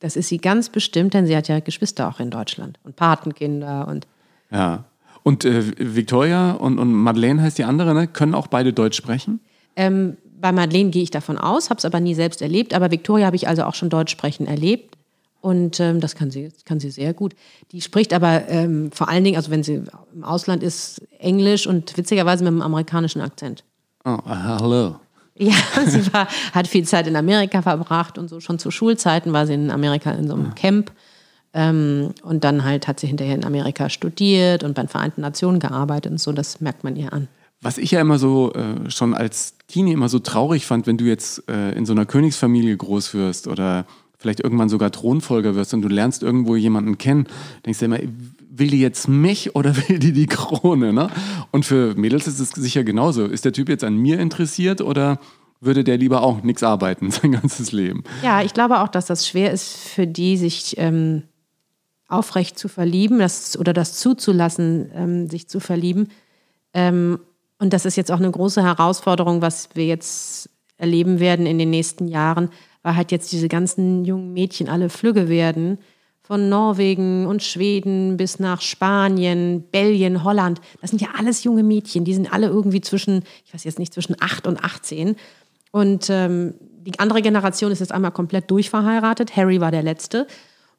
[0.00, 3.86] Das ist sie ganz bestimmt, denn sie hat ja Geschwister auch in Deutschland und Patenkinder
[3.88, 4.06] und
[4.50, 4.84] Ja.
[5.22, 8.08] Und äh, Victoria und, und Madeleine heißt die andere, ne?
[8.08, 9.38] können auch beide Deutsch sprechen?
[9.76, 12.74] Ähm, bei Madeleine gehe ich davon aus, habe es aber nie selbst erlebt.
[12.74, 14.96] Aber Victoria habe ich also auch schon Deutsch sprechen erlebt.
[15.40, 17.34] Und ähm, das kann sie, kann sie sehr gut.
[17.70, 19.82] Die spricht aber ähm, vor allen Dingen, also wenn sie
[20.14, 23.64] im Ausland ist, Englisch und witzigerweise mit einem amerikanischen Akzent.
[24.04, 24.96] Oh, ah, hallo.
[25.34, 25.54] Ja,
[25.86, 28.38] sie war, hat viel Zeit in Amerika verbracht und so.
[28.40, 30.92] Schon zu Schulzeiten war sie in Amerika in so einem Camp.
[31.54, 35.58] Ähm, und dann halt hat sie hinterher in Amerika studiert und bei den Vereinten Nationen
[35.58, 36.32] gearbeitet und so.
[36.32, 37.28] Das merkt man ihr an.
[37.62, 41.04] Was ich ja immer so äh, schon als Teenie immer so traurig fand, wenn du
[41.04, 43.86] jetzt äh, in so einer Königsfamilie groß wirst oder
[44.18, 47.26] vielleicht irgendwann sogar Thronfolger wirst und du lernst irgendwo jemanden kennen,
[47.64, 47.98] denkst du immer,
[48.50, 50.92] will die jetzt mich oder will die die Krone?
[50.92, 51.08] Ne?
[51.52, 53.26] Und für Mädels ist es sicher genauso.
[53.26, 55.18] Ist der Typ jetzt an mir interessiert oder
[55.60, 58.02] würde der lieber auch nichts arbeiten sein ganzes Leben?
[58.22, 61.22] Ja, ich glaube auch, dass das schwer ist für die, sich ähm,
[62.08, 66.08] aufrecht zu verlieben das, oder das zuzulassen, ähm, sich zu verlieben.
[66.74, 67.18] Ähm,
[67.62, 71.70] und das ist jetzt auch eine große Herausforderung, was wir jetzt erleben werden in den
[71.70, 72.50] nächsten Jahren,
[72.82, 75.78] weil halt jetzt diese ganzen jungen Mädchen alle flügge werden.
[76.24, 80.60] Von Norwegen und Schweden bis nach Spanien, Belgien, Holland.
[80.80, 82.04] Das sind ja alles junge Mädchen.
[82.04, 85.14] Die sind alle irgendwie zwischen, ich weiß jetzt nicht, zwischen 8 und 18.
[85.70, 89.36] Und ähm, die andere Generation ist jetzt einmal komplett durchverheiratet.
[89.36, 90.26] Harry war der Letzte.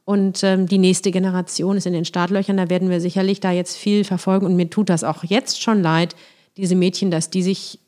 [0.03, 2.57] Und ähm, die nächste Generation ist in den Startlöchern.
[2.57, 4.45] Da werden wir sicherlich da jetzt viel verfolgen.
[4.45, 6.13] Und mir tut das auch jetzt schon leid,
[6.57, 7.79] diese Mädchen, dass die sich,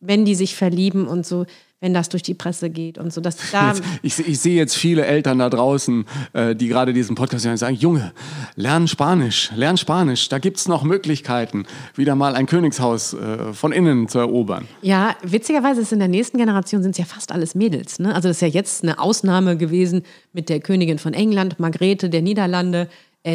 [0.00, 1.46] wenn die sich verlieben und so,
[1.84, 3.20] wenn das durch die Presse geht und so.
[3.20, 7.44] Dass da ich, ich, sehe jetzt viele Eltern da draußen, äh, die gerade diesen Podcast
[7.44, 8.14] hören, sagen, Junge,
[8.56, 13.72] lern Spanisch, lern Spanisch, da gibt es noch Möglichkeiten, wieder mal ein Königshaus äh, von
[13.72, 14.66] innen zu erobern.
[14.80, 17.98] Ja, witzigerweise ist in der nächsten Generation sind es ja fast alles Mädels.
[17.98, 18.14] Ne?
[18.14, 22.22] Also das ist ja jetzt eine Ausnahme gewesen mit der Königin von England, Margrethe der
[22.22, 22.88] Niederlande,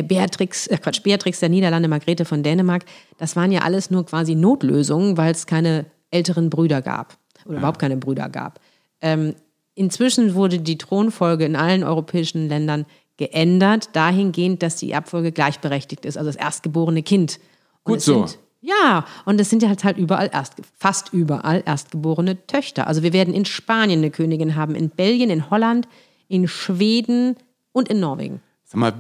[0.04, 2.86] Beatrix, äh Quatsch, Beatrix der Niederlande, Margrethe von Dänemark.
[3.18, 7.60] Das waren ja alles nur quasi Notlösungen, weil es keine älteren Brüder gab oder ja.
[7.60, 8.60] überhaupt keine Brüder gab.
[9.02, 9.36] Ähm,
[9.76, 12.86] inzwischen wurde die Thronfolge in allen europäischen Ländern
[13.18, 17.40] geändert, dahingehend, dass die Abfolge gleichberechtigt ist, also das erstgeborene Kind.
[17.84, 18.26] Und Gut so.
[18.26, 22.88] Sind, ja, und es sind ja halt überall erst, fast überall erstgeborene Töchter.
[22.88, 25.88] Also wir werden in Spanien eine Königin haben, in Belgien, in Holland,
[26.28, 27.38] in Schweden
[27.72, 28.42] und in Norwegen.
[28.66, 28.94] Sag mal,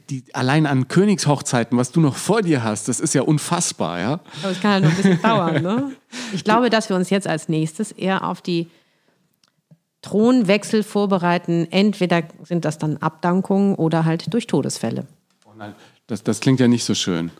[0.00, 4.20] die, allein an Königshochzeiten, was du noch vor dir hast, das ist ja unfassbar, ja?
[4.42, 5.92] Aber es kann halt noch ein bisschen dauern, ne?
[6.32, 8.68] Ich glaube, dass wir uns jetzt als nächstes eher auf die
[10.02, 11.66] Thronwechsel vorbereiten.
[11.70, 15.06] Entweder sind das dann Abdankungen oder halt durch Todesfälle.
[15.44, 15.74] Oh nein,
[16.06, 17.30] das, das klingt ja nicht so schön.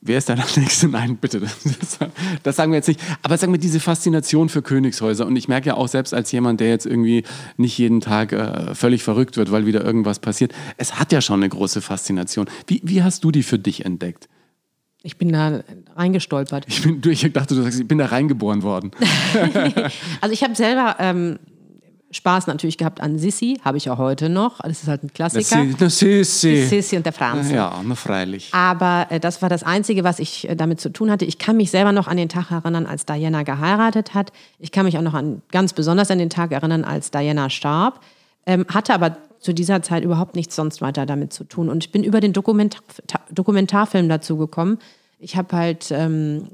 [0.00, 0.88] Wer ist da der Nächste?
[0.88, 1.40] Nein, bitte.
[1.40, 1.98] Das,
[2.42, 3.00] das, sagen wir jetzt nicht.
[3.22, 5.26] Aber sagen wir diese Faszination für Königshäuser.
[5.26, 7.24] Und ich merke ja auch selbst als jemand, der jetzt irgendwie
[7.56, 10.52] nicht jeden Tag äh, völlig verrückt wird, weil wieder irgendwas passiert.
[10.76, 12.46] Es hat ja schon eine große Faszination.
[12.66, 14.28] Wie, wie hast du die für dich entdeckt?
[15.02, 15.62] Ich bin da
[15.96, 16.66] reingestolpert.
[16.68, 18.90] Ich, bin, ich dachte, du sagst, ich bin da reingeboren worden.
[20.20, 21.38] also ich habe selber ähm,
[22.10, 24.60] Spaß natürlich gehabt an Sissi, habe ich auch heute noch.
[24.60, 25.64] Das ist halt ein Klassiker.
[25.78, 26.64] Der Sissi.
[26.66, 27.50] Sissi und der Franz.
[27.50, 28.48] Ja, na freilich.
[28.52, 31.26] Aber äh, das war das Einzige, was ich äh, damit zu tun hatte.
[31.26, 34.32] Ich kann mich selber noch an den Tag erinnern, als Diana geheiratet hat.
[34.58, 38.00] Ich kann mich auch noch an, ganz besonders an den Tag erinnern, als Diana starb.
[38.46, 41.68] Ähm, hatte aber zu dieser Zeit überhaupt nichts sonst weiter damit zu tun.
[41.68, 42.80] Und ich bin über den Dokumentar
[43.30, 44.78] Dokumentarfilm dazu gekommen.
[45.18, 46.48] Ich habe halt ähm,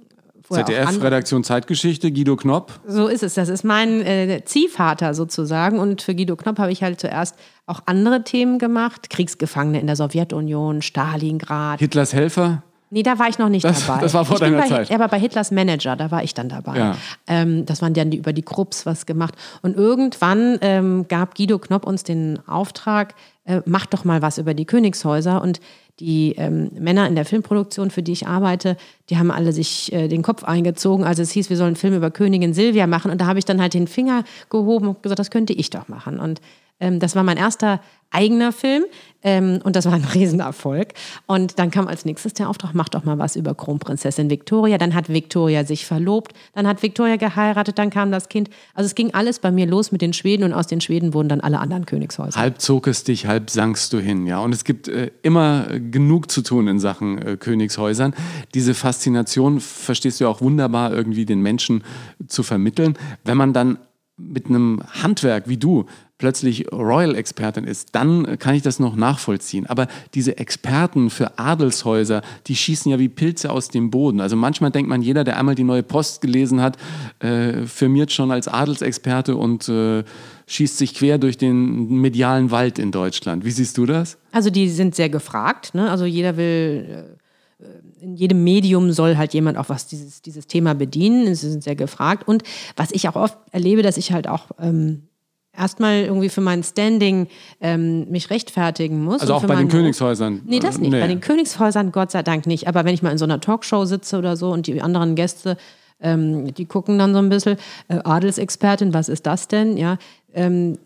[0.49, 2.81] ZDF-Redaktion Zeitgeschichte, Guido Knopp.
[2.87, 3.35] So ist es.
[3.35, 5.79] Das ist mein äh, Ziehvater sozusagen.
[5.79, 7.37] Und für Guido Knopp habe ich halt zuerst
[7.67, 9.11] auch andere Themen gemacht.
[9.11, 11.81] Kriegsgefangene in der Sowjetunion, Stalingrad.
[11.81, 12.63] Hitlers Helfer?
[12.91, 14.03] Nee, da war ich noch nicht das, dabei.
[14.03, 14.91] Das war vor ich deiner bei, Zeit.
[14.91, 16.79] Er war bei Hitlers Manager, da war ich dann dabei.
[16.79, 16.97] Ja.
[17.27, 19.35] Ähm, das waren dann die, über die Krupps was gemacht.
[19.63, 24.55] Und irgendwann ähm, gab Guido Knopp uns den Auftrag, äh, mach doch mal was über
[24.55, 25.43] die Königshäuser.
[25.43, 25.61] Und
[26.01, 28.77] die ähm, Männer in der Filmproduktion, für die ich arbeite,
[29.11, 31.05] die haben alle sich äh, den Kopf eingezogen.
[31.05, 33.11] Also es hieß, wir sollen einen Film über Königin Silvia machen.
[33.11, 35.89] Und da habe ich dann halt den Finger gehoben und gesagt, das könnte ich doch
[35.89, 36.19] machen.
[36.19, 36.41] Und
[36.81, 38.85] ähm, das war mein erster eigener Film
[39.23, 40.95] ähm, und das war ein Riesenerfolg.
[41.27, 44.79] Und dann kam als nächstes der Auftrag, mach doch mal was über Kronprinzessin Victoria.
[44.79, 48.51] Dann hat Victoria sich verlobt, dann hat Victoria geheiratet, dann kam das Kind.
[48.75, 51.29] Also es ging alles bei mir los mit den Schweden und aus den Schweden wurden
[51.29, 52.39] dann alle anderen Königshäuser.
[52.39, 54.39] Halb zog es dich, halb sankst du hin, ja.
[54.39, 58.15] Und es gibt äh, immer genug zu tun in Sachen äh, Königshäusern.
[58.55, 61.83] Diese Faszination verstehst du auch wunderbar irgendwie den Menschen
[62.29, 62.97] zu vermitteln.
[63.25, 63.79] Wenn man dann
[64.17, 65.87] mit einem Handwerk wie du
[66.19, 69.67] plötzlich Royal-Expertin ist, dann kann ich das noch nachvollziehen.
[69.67, 74.21] Aber diese Experten für Adelshäuser, die schießen ja wie Pilze aus dem Boden.
[74.21, 76.77] Also manchmal denkt man, jeder, der einmal die neue Post gelesen hat,
[77.19, 80.05] äh, firmiert schon als Adelsexperte und äh,
[80.47, 83.45] schießt sich quer durch den medialen Wald in Deutschland.
[83.45, 84.17] Wie siehst du das?
[84.31, 85.75] Also die sind sehr gefragt.
[85.75, 85.91] Ne?
[85.91, 87.17] Also jeder will
[87.61, 87.65] äh,
[88.01, 91.35] in jedem Medium soll halt jemand auch was dieses, dieses Thema bedienen.
[91.35, 92.29] Sie sind sehr gefragt.
[92.29, 92.43] Und
[92.77, 95.09] was ich auch oft erlebe, dass ich halt auch ähm,
[95.57, 97.29] erstmal irgendwie für mein Standing
[97.61, 99.21] ähm, mich rechtfertigen muss.
[99.21, 100.43] Also auch bei den Königshäusern?
[100.47, 100.93] Nee, das nicht.
[100.93, 101.01] Nee.
[101.01, 102.69] Bei den Königshäusern Gott sei Dank nicht.
[102.69, 105.57] Aber wenn ich mal in so einer Talkshow sitze oder so und die anderen Gäste,
[106.01, 107.57] ähm, die gucken dann so ein bisschen,
[107.89, 109.77] äh, Adelsexpertin, was ist das denn?
[109.77, 109.99] Ja,
[110.35, 110.79] ähm,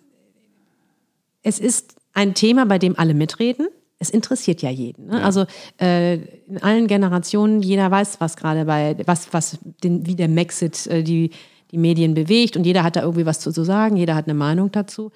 [1.42, 3.68] es ist ein Thema, bei dem alle mitreden.
[4.00, 5.06] es interessiert ja jeden.
[5.06, 5.18] Ne?
[5.18, 5.24] Ja.
[5.24, 5.44] Also
[5.80, 10.86] äh, in allen Generationen, jeder weiß, was gerade bei, was, was den, wie der Maxit
[10.86, 11.30] äh, die,
[11.70, 14.34] die Medien bewegt und jeder hat da irgendwie was zu, zu sagen, jeder hat eine
[14.34, 15.10] Meinung dazu.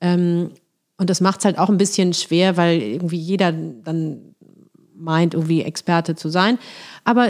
[0.00, 0.50] Ähm,
[0.96, 4.34] und das macht es halt auch ein bisschen schwer, weil irgendwie jeder dann
[4.98, 6.58] meint, irgendwie Experte zu sein.
[7.04, 7.28] Aber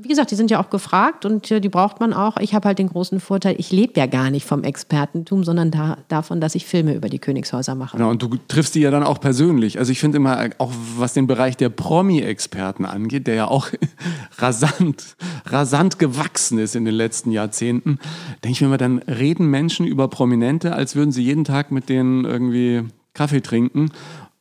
[0.00, 2.36] wie gesagt, die sind ja auch gefragt und die braucht man auch.
[2.36, 5.98] Ich habe halt den großen Vorteil, ich lebe ja gar nicht vom Expertentum, sondern da,
[6.06, 7.96] davon, dass ich Filme über die Königshäuser mache.
[7.96, 9.80] Genau, und du triffst die ja dann auch persönlich.
[9.80, 13.68] Also ich finde immer, auch was den Bereich der Promi-Experten angeht, der ja auch
[14.38, 17.98] rasant, rasant gewachsen ist in den letzten Jahrzehnten,
[18.44, 21.88] denke ich mir immer, dann reden Menschen über Prominente, als würden sie jeden Tag mit
[21.88, 23.90] denen irgendwie Kaffee trinken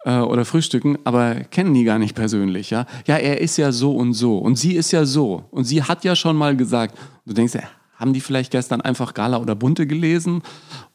[0.06, 2.86] äh, oder frühstücken, aber kennen die gar nicht persönlich, ja.
[3.08, 6.06] Ja, er ist ja so und so und sie ist ja so und sie hat
[6.06, 6.98] ja schon mal gesagt.
[7.26, 7.58] Du denkst,
[7.96, 10.42] haben die vielleicht gestern einfach Gala oder Bunte gelesen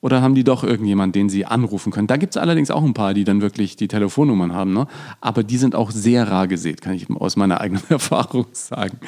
[0.00, 2.06] oder haben die doch irgendjemand, den sie anrufen können?
[2.06, 4.86] Da gibt es allerdings auch ein paar, die dann wirklich die Telefonnummern haben, ne?
[5.20, 8.98] aber die sind auch sehr rar gesät, kann ich aus meiner eigenen Erfahrung sagen.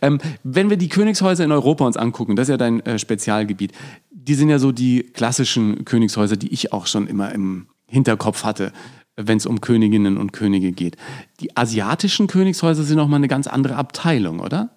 [0.00, 3.72] Ähm, wenn wir die Königshäuser in Europa uns angucken, das ist ja dein äh, Spezialgebiet,
[4.10, 8.72] die sind ja so die klassischen Königshäuser, die ich auch schon immer im Hinterkopf hatte
[9.16, 10.96] wenn es um Königinnen und Könige geht.
[11.40, 14.70] Die asiatischen Königshäuser sind nochmal eine ganz andere Abteilung, oder?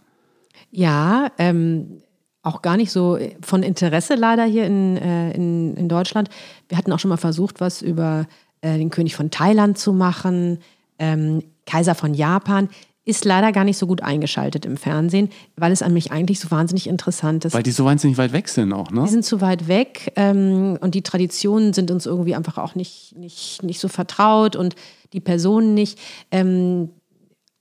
[0.72, 2.02] Ja, ähm,
[2.42, 6.30] auch gar nicht so von Interesse leider hier in, äh, in, in, Deutschland.
[6.70, 8.28] Wir hatten auch schon mal versucht, was über
[8.62, 10.60] äh, den König von Thailand zu machen,
[11.00, 12.70] ähm, Kaiser von Japan
[13.10, 16.52] ist leider gar nicht so gut eingeschaltet im Fernsehen, weil es an mich eigentlich so
[16.52, 17.54] wahnsinnig interessant ist.
[17.54, 19.04] Weil die so wahnsinnig weit weg sind auch, ne?
[19.04, 23.16] Die sind zu weit weg ähm, und die Traditionen sind uns irgendwie einfach auch nicht,
[23.18, 24.76] nicht, nicht so vertraut und
[25.14, 25.98] die Personen nicht.
[26.30, 26.90] Ähm,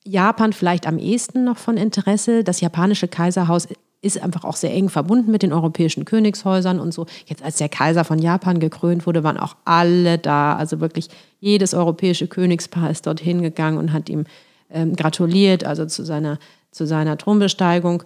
[0.05, 2.45] Japan vielleicht am ehesten noch von Interesse.
[2.45, 3.69] Das japanische Kaiserhaus
[4.01, 7.07] ist einfach auch sehr eng verbunden mit den europäischen Königshäusern und so.
[7.27, 10.57] Jetzt, als der Kaiser von Japan gekrönt wurde, waren auch alle da.
[10.57, 11.09] Also wirklich
[11.41, 14.25] jedes europäische Königspaar ist dorthin gegangen und hat ihm
[14.71, 16.39] ähm, gratuliert, also zu seiner,
[16.71, 18.03] zu seiner Thronbesteigung.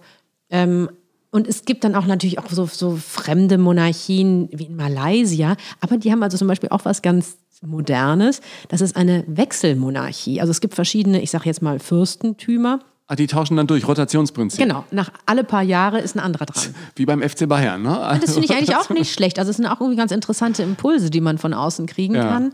[0.49, 0.89] Ähm,
[1.31, 5.97] und es gibt dann auch natürlich auch so, so fremde Monarchien wie in Malaysia, aber
[5.97, 8.41] die haben also zum Beispiel auch was ganz Modernes.
[8.67, 10.41] Das ist eine Wechselmonarchie.
[10.41, 12.79] Also es gibt verschiedene, ich sage jetzt mal Fürstentümer.
[13.07, 14.59] Ah, die tauschen dann durch, Rotationsprinzip.
[14.59, 16.63] Genau, nach alle paar Jahre ist ein anderer dran.
[16.95, 17.99] Wie beim FC Bayern, ne?
[18.11, 19.39] Und das finde ich eigentlich auch nicht schlecht.
[19.39, 22.27] Also es sind auch irgendwie ganz interessante Impulse, die man von außen kriegen ja.
[22.27, 22.53] kann.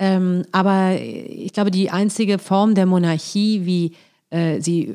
[0.00, 3.92] Ähm, aber ich glaube, die einzige Form der Monarchie, wie
[4.30, 4.94] äh, sie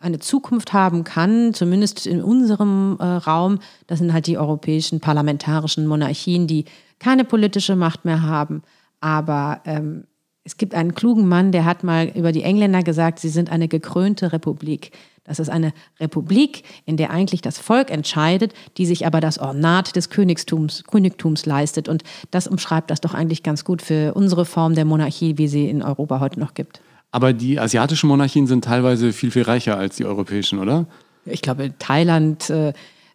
[0.00, 3.58] eine Zukunft haben kann, zumindest in unserem äh, Raum,
[3.88, 6.64] das sind halt die europäischen parlamentarischen Monarchien, die
[7.00, 8.62] keine politische Macht mehr haben.
[9.00, 10.04] Aber ähm,
[10.44, 13.68] es gibt einen klugen Mann, der hat mal über die Engländer gesagt, sie sind eine
[13.68, 14.92] gekrönte Republik.
[15.24, 19.94] Das ist eine Republik, in der eigentlich das Volk entscheidet, die sich aber das Ornat
[19.94, 21.88] des Königtums, Königtums leistet.
[21.88, 25.68] Und das umschreibt das doch eigentlich ganz gut für unsere Form der Monarchie, wie sie
[25.68, 26.80] in Europa heute noch gibt.
[27.12, 30.86] Aber die asiatischen Monarchien sind teilweise viel, viel reicher als die europäischen, oder?
[31.26, 32.48] Ich glaube, Thailand.
[32.50, 32.72] Äh,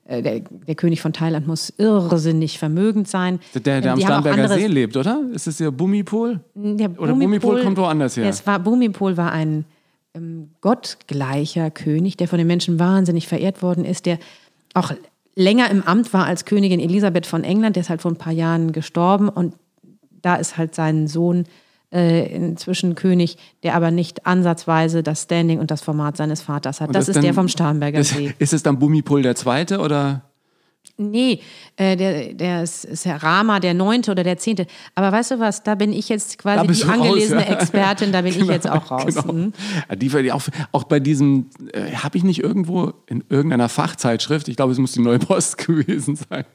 [0.07, 3.39] der, der, König von Thailand muss irrsinnig vermögend sein.
[3.55, 5.21] Der, der am Starnberger See lebt, oder?
[5.33, 6.41] Ist es der Bumipol?
[6.53, 8.29] Der Bumipol, oder Bumipol kommt woanders her?
[8.29, 9.65] Es war, Bumipol war ein
[10.13, 14.19] ähm, gottgleicher König, der von den Menschen wahnsinnig verehrt worden ist, der
[14.75, 14.91] auch
[15.35, 17.75] länger im Amt war als Königin Elisabeth von England.
[17.75, 19.55] Der ist halt vor ein paar Jahren gestorben und
[20.21, 21.45] da ist halt sein Sohn
[21.95, 26.89] äh, inzwischen König, der aber nicht ansatzweise das Standing und das Format seines Vaters hat.
[26.89, 28.27] Das, das, ist dann, der vom Starnberger See.
[28.27, 30.23] Ist, ist es dann Bumipol der Zweite oder?
[30.97, 31.41] Nee,
[31.75, 34.65] äh, der, der ist, ist Herr Rama, der Neunte oder der Zehnte.
[34.95, 37.55] Aber weißt du was, da bin ich jetzt quasi die angelesene raus, ja.
[37.55, 39.15] Expertin, da bin genau, ich jetzt auch raus.
[39.15, 39.33] Genau.
[39.33, 39.53] Mhm.
[39.97, 44.71] Die, auch, auch bei diesem, äh, habe ich nicht irgendwo in irgendeiner Fachzeitschrift, ich glaube,
[44.71, 46.45] es muss die Neue Post gewesen sein,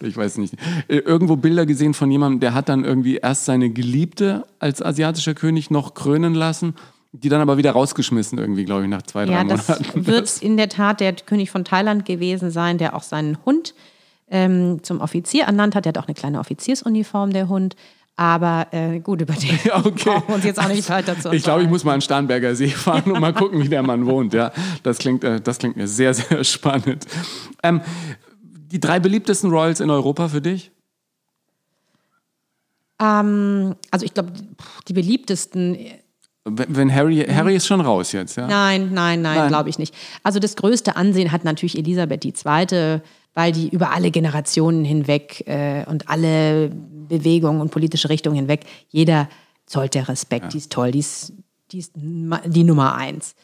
[0.00, 0.54] ich weiß nicht,
[0.86, 5.34] äh, irgendwo Bilder gesehen von jemandem, der hat dann irgendwie erst seine Geliebte als asiatischer
[5.34, 6.74] König noch krönen lassen
[7.12, 9.64] die dann aber wieder rausgeschmissen, irgendwie, glaube ich, nach zwei, drei ja, Monaten.
[9.66, 13.74] Das wird in der Tat der König von Thailand gewesen sein, der auch seinen Hund
[14.30, 15.84] ähm, zum Offizier ernannt hat.
[15.86, 17.76] Der hat auch eine kleine Offiziersuniform, der Hund.
[18.16, 20.10] Aber äh, gut, über den okay.
[20.10, 22.54] brauchen wir uns jetzt auch nicht weiter zu Ich glaube, ich muss mal an Starnberger
[22.56, 24.34] See fahren und mal gucken, wie der Mann wohnt.
[24.34, 24.52] Ja,
[24.82, 27.06] das klingt, äh, das klingt mir sehr, sehr spannend.
[27.62, 27.80] Ähm,
[28.42, 30.72] die drei beliebtesten Royals in Europa für dich?
[33.00, 34.32] Ähm, also ich glaube,
[34.88, 35.78] die beliebtesten
[36.50, 38.46] wenn Harry, Harry ist schon raus jetzt, ja?
[38.46, 39.48] Nein, nein, nein, nein.
[39.48, 39.94] glaube ich nicht.
[40.22, 43.00] Also das größte Ansehen hat natürlich Elisabeth II.,
[43.34, 49.28] weil die über alle Generationen hinweg äh, und alle Bewegungen und politische Richtungen hinweg, jeder
[49.66, 50.50] zollt der Respekt, ja.
[50.50, 51.32] die ist toll, die ist,
[51.70, 53.34] die, ist die Nummer eins.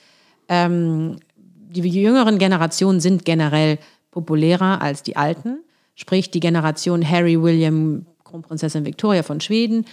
[0.48, 3.78] Ähm, die jüngeren Generationen sind generell
[4.10, 5.58] populärer als die alten,
[5.94, 9.84] sprich die Generation Harry, William, Kronprinzessin Victoria von Schweden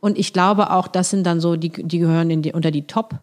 [0.00, 3.16] Und ich glaube auch, das sind dann so, die, die gehören die, unter die top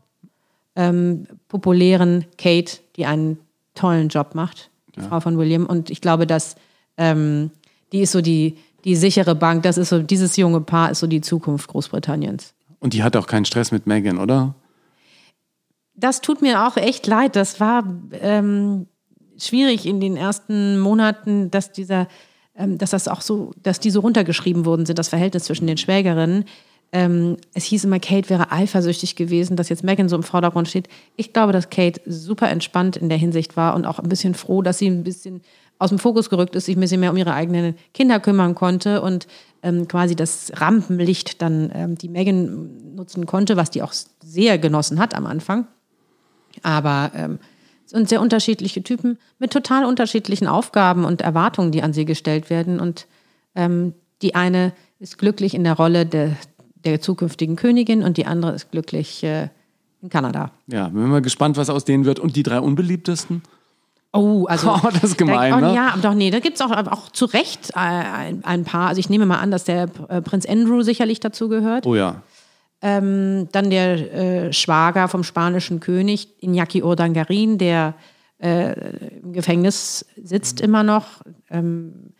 [0.75, 3.39] ähm, populären Kate, die einen
[3.75, 5.07] tollen Job macht, die ja.
[5.07, 5.65] Frau von William.
[5.65, 6.55] Und ich glaube, dass
[6.97, 7.51] ähm,
[7.91, 9.63] die ist so die, die sichere Bank.
[9.63, 12.53] Das ist so, dieses junge Paar ist so die Zukunft Großbritanniens.
[12.79, 14.53] Und die hat auch keinen Stress mit Megan, oder?
[15.95, 17.35] Das tut mir auch echt leid.
[17.35, 18.87] Das war ähm,
[19.37, 22.07] schwierig in den ersten Monaten, dass dieser,
[22.57, 26.45] dass das auch so, dass die so runtergeschrieben worden sind, das Verhältnis zwischen den Schwägerinnen.
[26.91, 30.87] Ähm, es hieß immer, Kate wäre eifersüchtig gewesen, dass jetzt Megan so im Vordergrund steht.
[31.17, 34.61] Ich glaube, dass Kate super entspannt in der Hinsicht war und auch ein bisschen froh,
[34.61, 35.41] dass sie ein bisschen
[35.77, 39.01] aus dem Fokus gerückt ist, sich ein bisschen mehr um ihre eigenen Kinder kümmern konnte
[39.01, 39.27] und
[39.61, 43.93] ähm, quasi das Rampenlicht dann ähm, die Megan nutzen konnte, was die auch
[44.23, 45.67] sehr genossen hat am Anfang.
[46.63, 47.11] Aber
[47.85, 52.79] sind sehr unterschiedliche Typen mit total unterschiedlichen Aufgaben und Erwartungen, die an sie gestellt werden.
[52.79, 53.07] Und
[53.55, 56.35] ähm, die eine ist glücklich in der Rolle der,
[56.83, 59.49] der zukünftigen Königin und die andere ist glücklich äh,
[60.01, 60.51] in Kanada.
[60.67, 62.19] Ja, bin mal gespannt, was aus denen wird.
[62.19, 63.43] Und die drei unbeliebtesten?
[64.13, 64.69] Oh, also.
[64.83, 65.75] Oh, das ist gemein, da, oh, ne?
[65.75, 68.87] Ja, doch, nee, da gibt es auch, auch zu Recht äh, ein, ein, paar.
[68.87, 71.85] Also ich nehme mal an, dass der äh, Prinz Andrew sicherlich dazu gehört.
[71.85, 72.21] Oh ja.
[72.81, 74.13] Ähm, dann der
[74.47, 77.95] äh, Schwager vom spanischen König, Iñaki Urdangarin, der
[78.37, 78.73] äh,
[79.23, 81.21] im Gefängnis sitzt immer noch.
[81.49, 82.13] Ähm,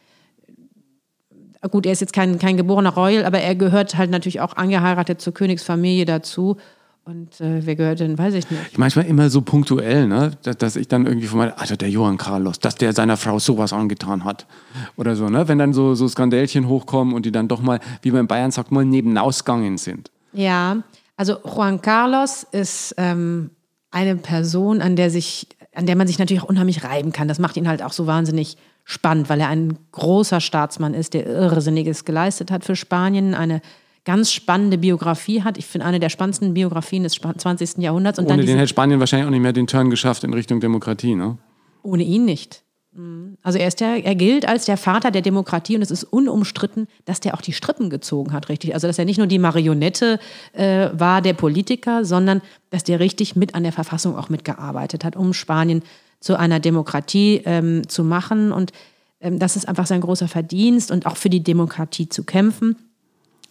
[1.70, 5.22] gut, er ist jetzt kein, kein geborener Royal, aber er gehört halt natürlich auch angeheiratet
[5.22, 6.58] zur Königsfamilie dazu.
[7.03, 8.80] Und äh, wer gehört denn, weiß ich nicht.
[8.80, 10.32] Manchmal immer so punktuell, ne?
[10.41, 13.38] dass, dass ich dann irgendwie von meiner, also der Johann Carlos, dass der seiner Frau
[13.38, 14.47] sowas angetan hat.
[14.95, 15.47] Oder so, ne?
[15.47, 18.49] Wenn dann so, so Skandälchen hochkommen und die dann doch mal, wie man in Bayern
[18.49, 20.10] sagt, mal nebenausgegangen sind.
[20.36, 20.84] Ja,
[21.18, 23.52] also Juan Carlos ist ähm,
[23.92, 27.28] eine Person, an der sich, an der man sich natürlich auch unheimlich reiben kann.
[27.28, 31.26] Das macht ihn halt auch so wahnsinnig spannend, weil er ein großer Staatsmann ist, der
[31.26, 33.62] Irrsinniges geleistet hat für Spanien, eine
[34.04, 35.58] ganz spannende Biografie hat.
[35.58, 37.78] Ich finde, eine der spannendsten Biografien des 20.
[37.78, 38.20] Jahrhunderts.
[38.20, 41.16] Und Ohne den hätte Spanien wahrscheinlich auch nicht mehr den Turn geschafft in Richtung Demokratie,
[41.16, 41.38] ne?
[41.82, 42.64] Ohne ihn nicht.
[42.96, 43.38] Mhm.
[43.43, 46.88] Also er, ist der, er gilt als der Vater der Demokratie und es ist unumstritten,
[47.04, 48.74] dass der auch die Strippen gezogen hat, richtig.
[48.74, 50.20] Also dass er nicht nur die Marionette
[50.54, 55.16] äh, war der Politiker, sondern dass der richtig mit an der Verfassung auch mitgearbeitet hat,
[55.16, 55.84] um Spanien
[56.20, 58.52] zu einer Demokratie ähm, zu machen.
[58.52, 58.72] Und
[59.20, 62.78] ähm, das ist einfach sein großer Verdienst und auch für die Demokratie zu kämpfen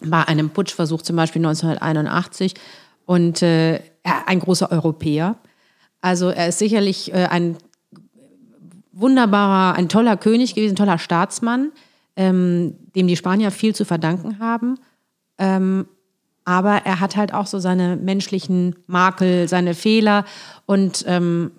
[0.01, 2.55] bei einem Putschversuch zum Beispiel 1981
[3.05, 5.37] und äh, ein großer Europäer.
[6.01, 7.57] Also er ist sicherlich äh, ein
[8.95, 11.71] wunderbarer, ein toller König gewesen, toller Staatsmann,
[12.15, 14.79] ähm, dem die Spanier viel zu verdanken haben.
[15.37, 15.85] Ähm,
[16.45, 20.25] aber er hat halt auch so seine menschlichen Makel, seine Fehler
[20.65, 21.51] und ähm,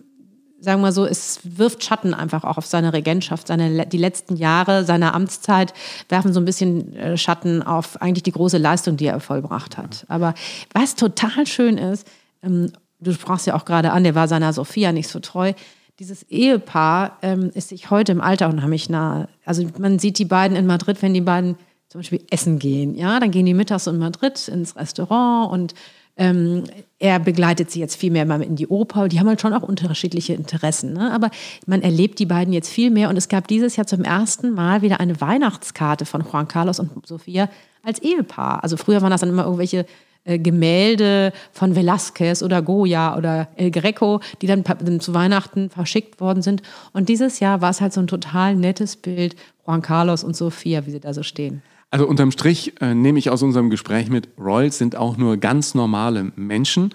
[0.61, 3.47] sagen wir so, es wirft Schatten einfach auch auf seine Regentschaft.
[3.49, 5.75] Seine, die letzten Jahre seiner Amtszeit
[6.09, 10.07] werfen so ein bisschen äh, Schatten auf eigentlich die große Leistung, die er vollbracht hat.
[10.09, 10.35] Aber
[10.73, 12.07] was total schön ist,
[12.43, 15.53] ähm, du sprachst ja auch gerade an, der war seiner Sophia nicht so treu.
[15.99, 19.29] Dieses Ehepaar ähm, ist sich heute im Alter unheimlich nah.
[19.45, 21.57] Also man sieht die beiden in Madrid, wenn die beiden
[21.89, 22.95] zum Beispiel essen gehen.
[22.95, 25.75] Ja, dann gehen die mittags in Madrid ins Restaurant und
[26.19, 26.65] ähm,
[26.99, 29.09] er begleitet sie jetzt viel mehr mal in die Oper.
[29.09, 30.95] Die haben halt schon auch unterschiedliche Interessen.
[30.95, 31.13] Ne?
[31.13, 31.31] Aber
[31.67, 33.11] man erlebt die beiden jetzt viel mehr.
[33.11, 37.07] Und es gab dieses Jahr zum ersten Mal wieder eine Weihnachtskarte von Juan Carlos und
[37.07, 37.51] Sophia
[37.83, 38.63] als Ehepaar.
[38.65, 39.85] Also früher waren das dann immer irgendwelche
[40.27, 44.65] äh, Gemälde von Velázquez oder Goya oder El Greco, die dann,
[45.01, 46.63] zu Weihnachten verschickt worden sind.
[46.93, 50.85] Und dieses Jahr war es halt so ein total nettes Bild, Juan Carlos und Sophia,
[50.87, 51.63] wie sie da so stehen.
[51.91, 55.75] Also unterm Strich äh, nehme ich aus unserem Gespräch mit, Royals sind auch nur ganz
[55.75, 56.95] normale Menschen,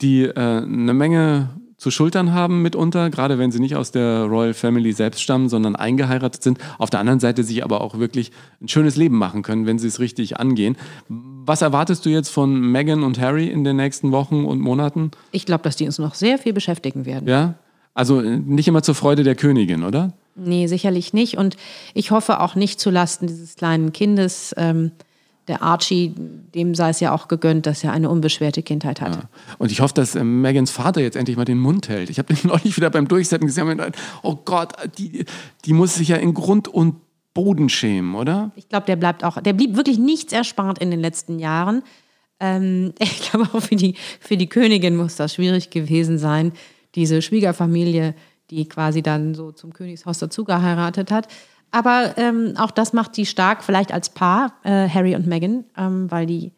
[0.00, 1.50] die äh, eine Menge
[1.80, 5.76] zu schultern haben mitunter, gerade wenn sie nicht aus der Royal Family selbst stammen, sondern
[5.76, 6.58] eingeheiratet sind.
[6.76, 9.88] Auf der anderen Seite sich aber auch wirklich ein schönes Leben machen können, wenn sie
[9.88, 10.76] es richtig angehen.
[11.08, 15.10] Was erwartest du jetzt von Meghan und Harry in den nächsten Wochen und Monaten?
[15.32, 17.26] Ich glaube, dass die uns noch sehr viel beschäftigen werden.
[17.26, 17.54] Ja,
[17.94, 20.12] also äh, nicht immer zur Freude der Königin, oder?
[20.36, 21.38] Nee, sicherlich nicht.
[21.38, 21.56] Und
[21.94, 24.54] ich hoffe auch nicht zulasten dieses kleinen Kindes.
[24.58, 24.92] Ähm,
[25.50, 26.14] der Archie,
[26.54, 29.16] dem sei es ja auch gegönnt, dass er eine unbeschwerte Kindheit hat.
[29.16, 29.22] Ja.
[29.58, 32.08] Und ich hoffe, dass äh, Megans Vater jetzt endlich mal den Mund hält.
[32.10, 33.80] Ich habe den neulich wieder beim Durchsetzen gesehen.
[34.22, 35.24] Oh Gott, die,
[35.64, 36.96] die muss sich ja in Grund und
[37.34, 38.50] Boden schämen, oder?
[38.56, 41.82] Ich glaube, der bleibt auch, der blieb wirklich nichts erspart in den letzten Jahren.
[42.40, 46.52] Ähm, ich glaube auch für die, für die Königin muss das schwierig gewesen sein,
[46.94, 48.14] diese Schwiegerfamilie
[48.50, 51.28] die quasi dann so zum Königshaus dazu geheiratet hat.
[51.70, 56.10] Aber ähm, auch das macht die stark, vielleicht als Paar, äh, Harry und Meghan, ähm,
[56.10, 56.52] weil die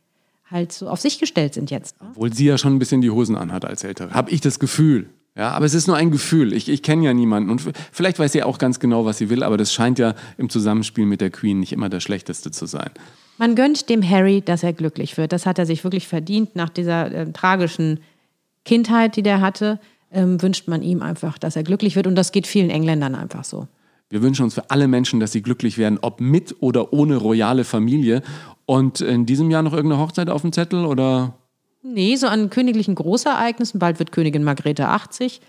[0.51, 2.01] halt so auf sich gestellt sind jetzt.
[2.01, 2.09] Ne?
[2.11, 4.13] Obwohl sie ja schon ein bisschen die Hosen anhat als Ältere.
[4.13, 5.09] Habe ich das Gefühl.
[5.35, 6.53] Ja, aber es ist nur ein Gefühl.
[6.53, 7.49] Ich, ich kenne ja niemanden.
[7.49, 10.51] Und vielleicht weiß sie auch ganz genau, was sie will, aber das scheint ja im
[10.51, 12.91] Zusammenspiel mit der Queen nicht immer das Schlechteste zu sein.
[13.39, 15.33] Man gönnt dem Harry, dass er glücklich wird.
[15.33, 16.55] Das hat er sich wirklich verdient.
[16.55, 18.01] Nach dieser äh, tragischen
[18.67, 19.81] Kindheit, die der hatte,
[20.13, 22.07] ähm, wünscht man ihm einfach, dass er glücklich wird.
[22.07, 23.69] Und das geht vielen Engländern einfach so.
[24.13, 27.65] Wir wünschen uns für alle Menschen, dass sie glücklich werden, ob mit oder ohne royale
[27.65, 28.21] Familie.
[28.67, 31.33] Und in diesem Jahr noch irgendeine Hochzeit auf dem Zettel oder?
[31.83, 33.81] Nee, so an königlichen Großereignissen.
[33.81, 35.41] Bald wird Königin Margrethe 80.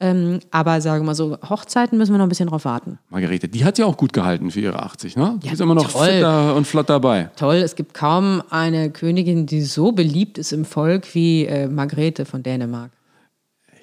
[0.00, 2.98] Ähm, aber sagen wir mal so, Hochzeiten müssen wir noch ein bisschen drauf warten.
[3.10, 5.38] Margarete, die hat ja auch gut gehalten für ihre 80, ne?
[5.42, 6.06] Die Ja, ist immer noch toll.
[6.08, 7.30] fitter und flott dabei.
[7.36, 12.24] Toll, es gibt kaum eine Königin, die so beliebt ist im Volk wie äh, Margrethe
[12.24, 12.90] von Dänemark.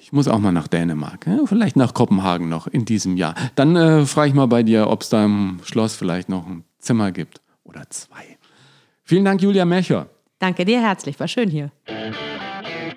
[0.08, 3.34] Ich muss auch mal nach Dänemark, vielleicht nach Kopenhagen noch in diesem Jahr.
[3.56, 6.64] Dann äh, frage ich mal bei dir, ob es da im Schloss vielleicht noch ein
[6.78, 8.38] Zimmer gibt oder zwei.
[9.04, 10.06] Vielen Dank, Julia Melcher.
[10.38, 11.72] Danke dir herzlich, war schön hier.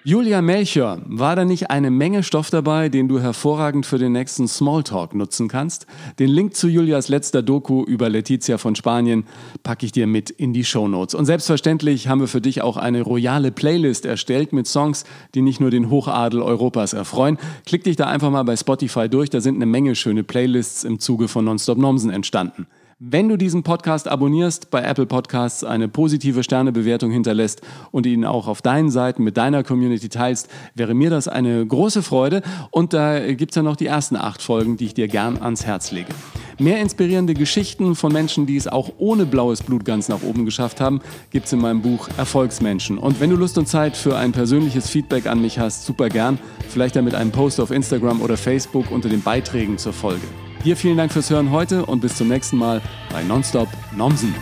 [0.04, 4.48] Julia Melcher, war da nicht eine Menge Stoff dabei, den du hervorragend für den nächsten
[4.48, 5.86] Smalltalk nutzen kannst?
[6.18, 9.26] Den Link zu Julias letzter Doku über Letizia von Spanien
[9.62, 11.14] packe ich dir mit in die Shownotes.
[11.14, 15.04] Und selbstverständlich haben wir für dich auch eine royale Playlist erstellt mit Songs,
[15.36, 17.38] die nicht nur den Hochadel Europas erfreuen.
[17.68, 21.00] Klick dich da einfach mal bei Spotify durch, da sind eine Menge schöne Playlists im
[21.00, 22.66] Zuge von Nonstop Nomsen entstanden.
[23.04, 28.48] Wenn du diesen Podcast abonnierst, bei Apple Podcasts eine positive Sternebewertung hinterlässt und ihn auch
[28.48, 32.44] auf deinen Seiten mit deiner Community teilst, wäre mir das eine große Freude.
[32.70, 35.66] Und da gibt es ja noch die ersten acht Folgen, die ich dir gern ans
[35.66, 36.14] Herz lege.
[36.60, 40.80] Mehr inspirierende Geschichten von Menschen, die es auch ohne blaues Blut ganz nach oben geschafft
[40.80, 43.00] haben, gibt es in meinem Buch Erfolgsmenschen.
[43.00, 46.38] Und wenn du Lust und Zeit für ein persönliches Feedback an mich hast, super gern.
[46.70, 50.28] Vielleicht dann mit einem Post auf Instagram oder Facebook unter den Beiträgen zur Folge.
[50.64, 52.82] Dir vielen Dank fürs Hören heute und bis zum nächsten Mal
[53.12, 54.36] bei Nonstop Nomsen.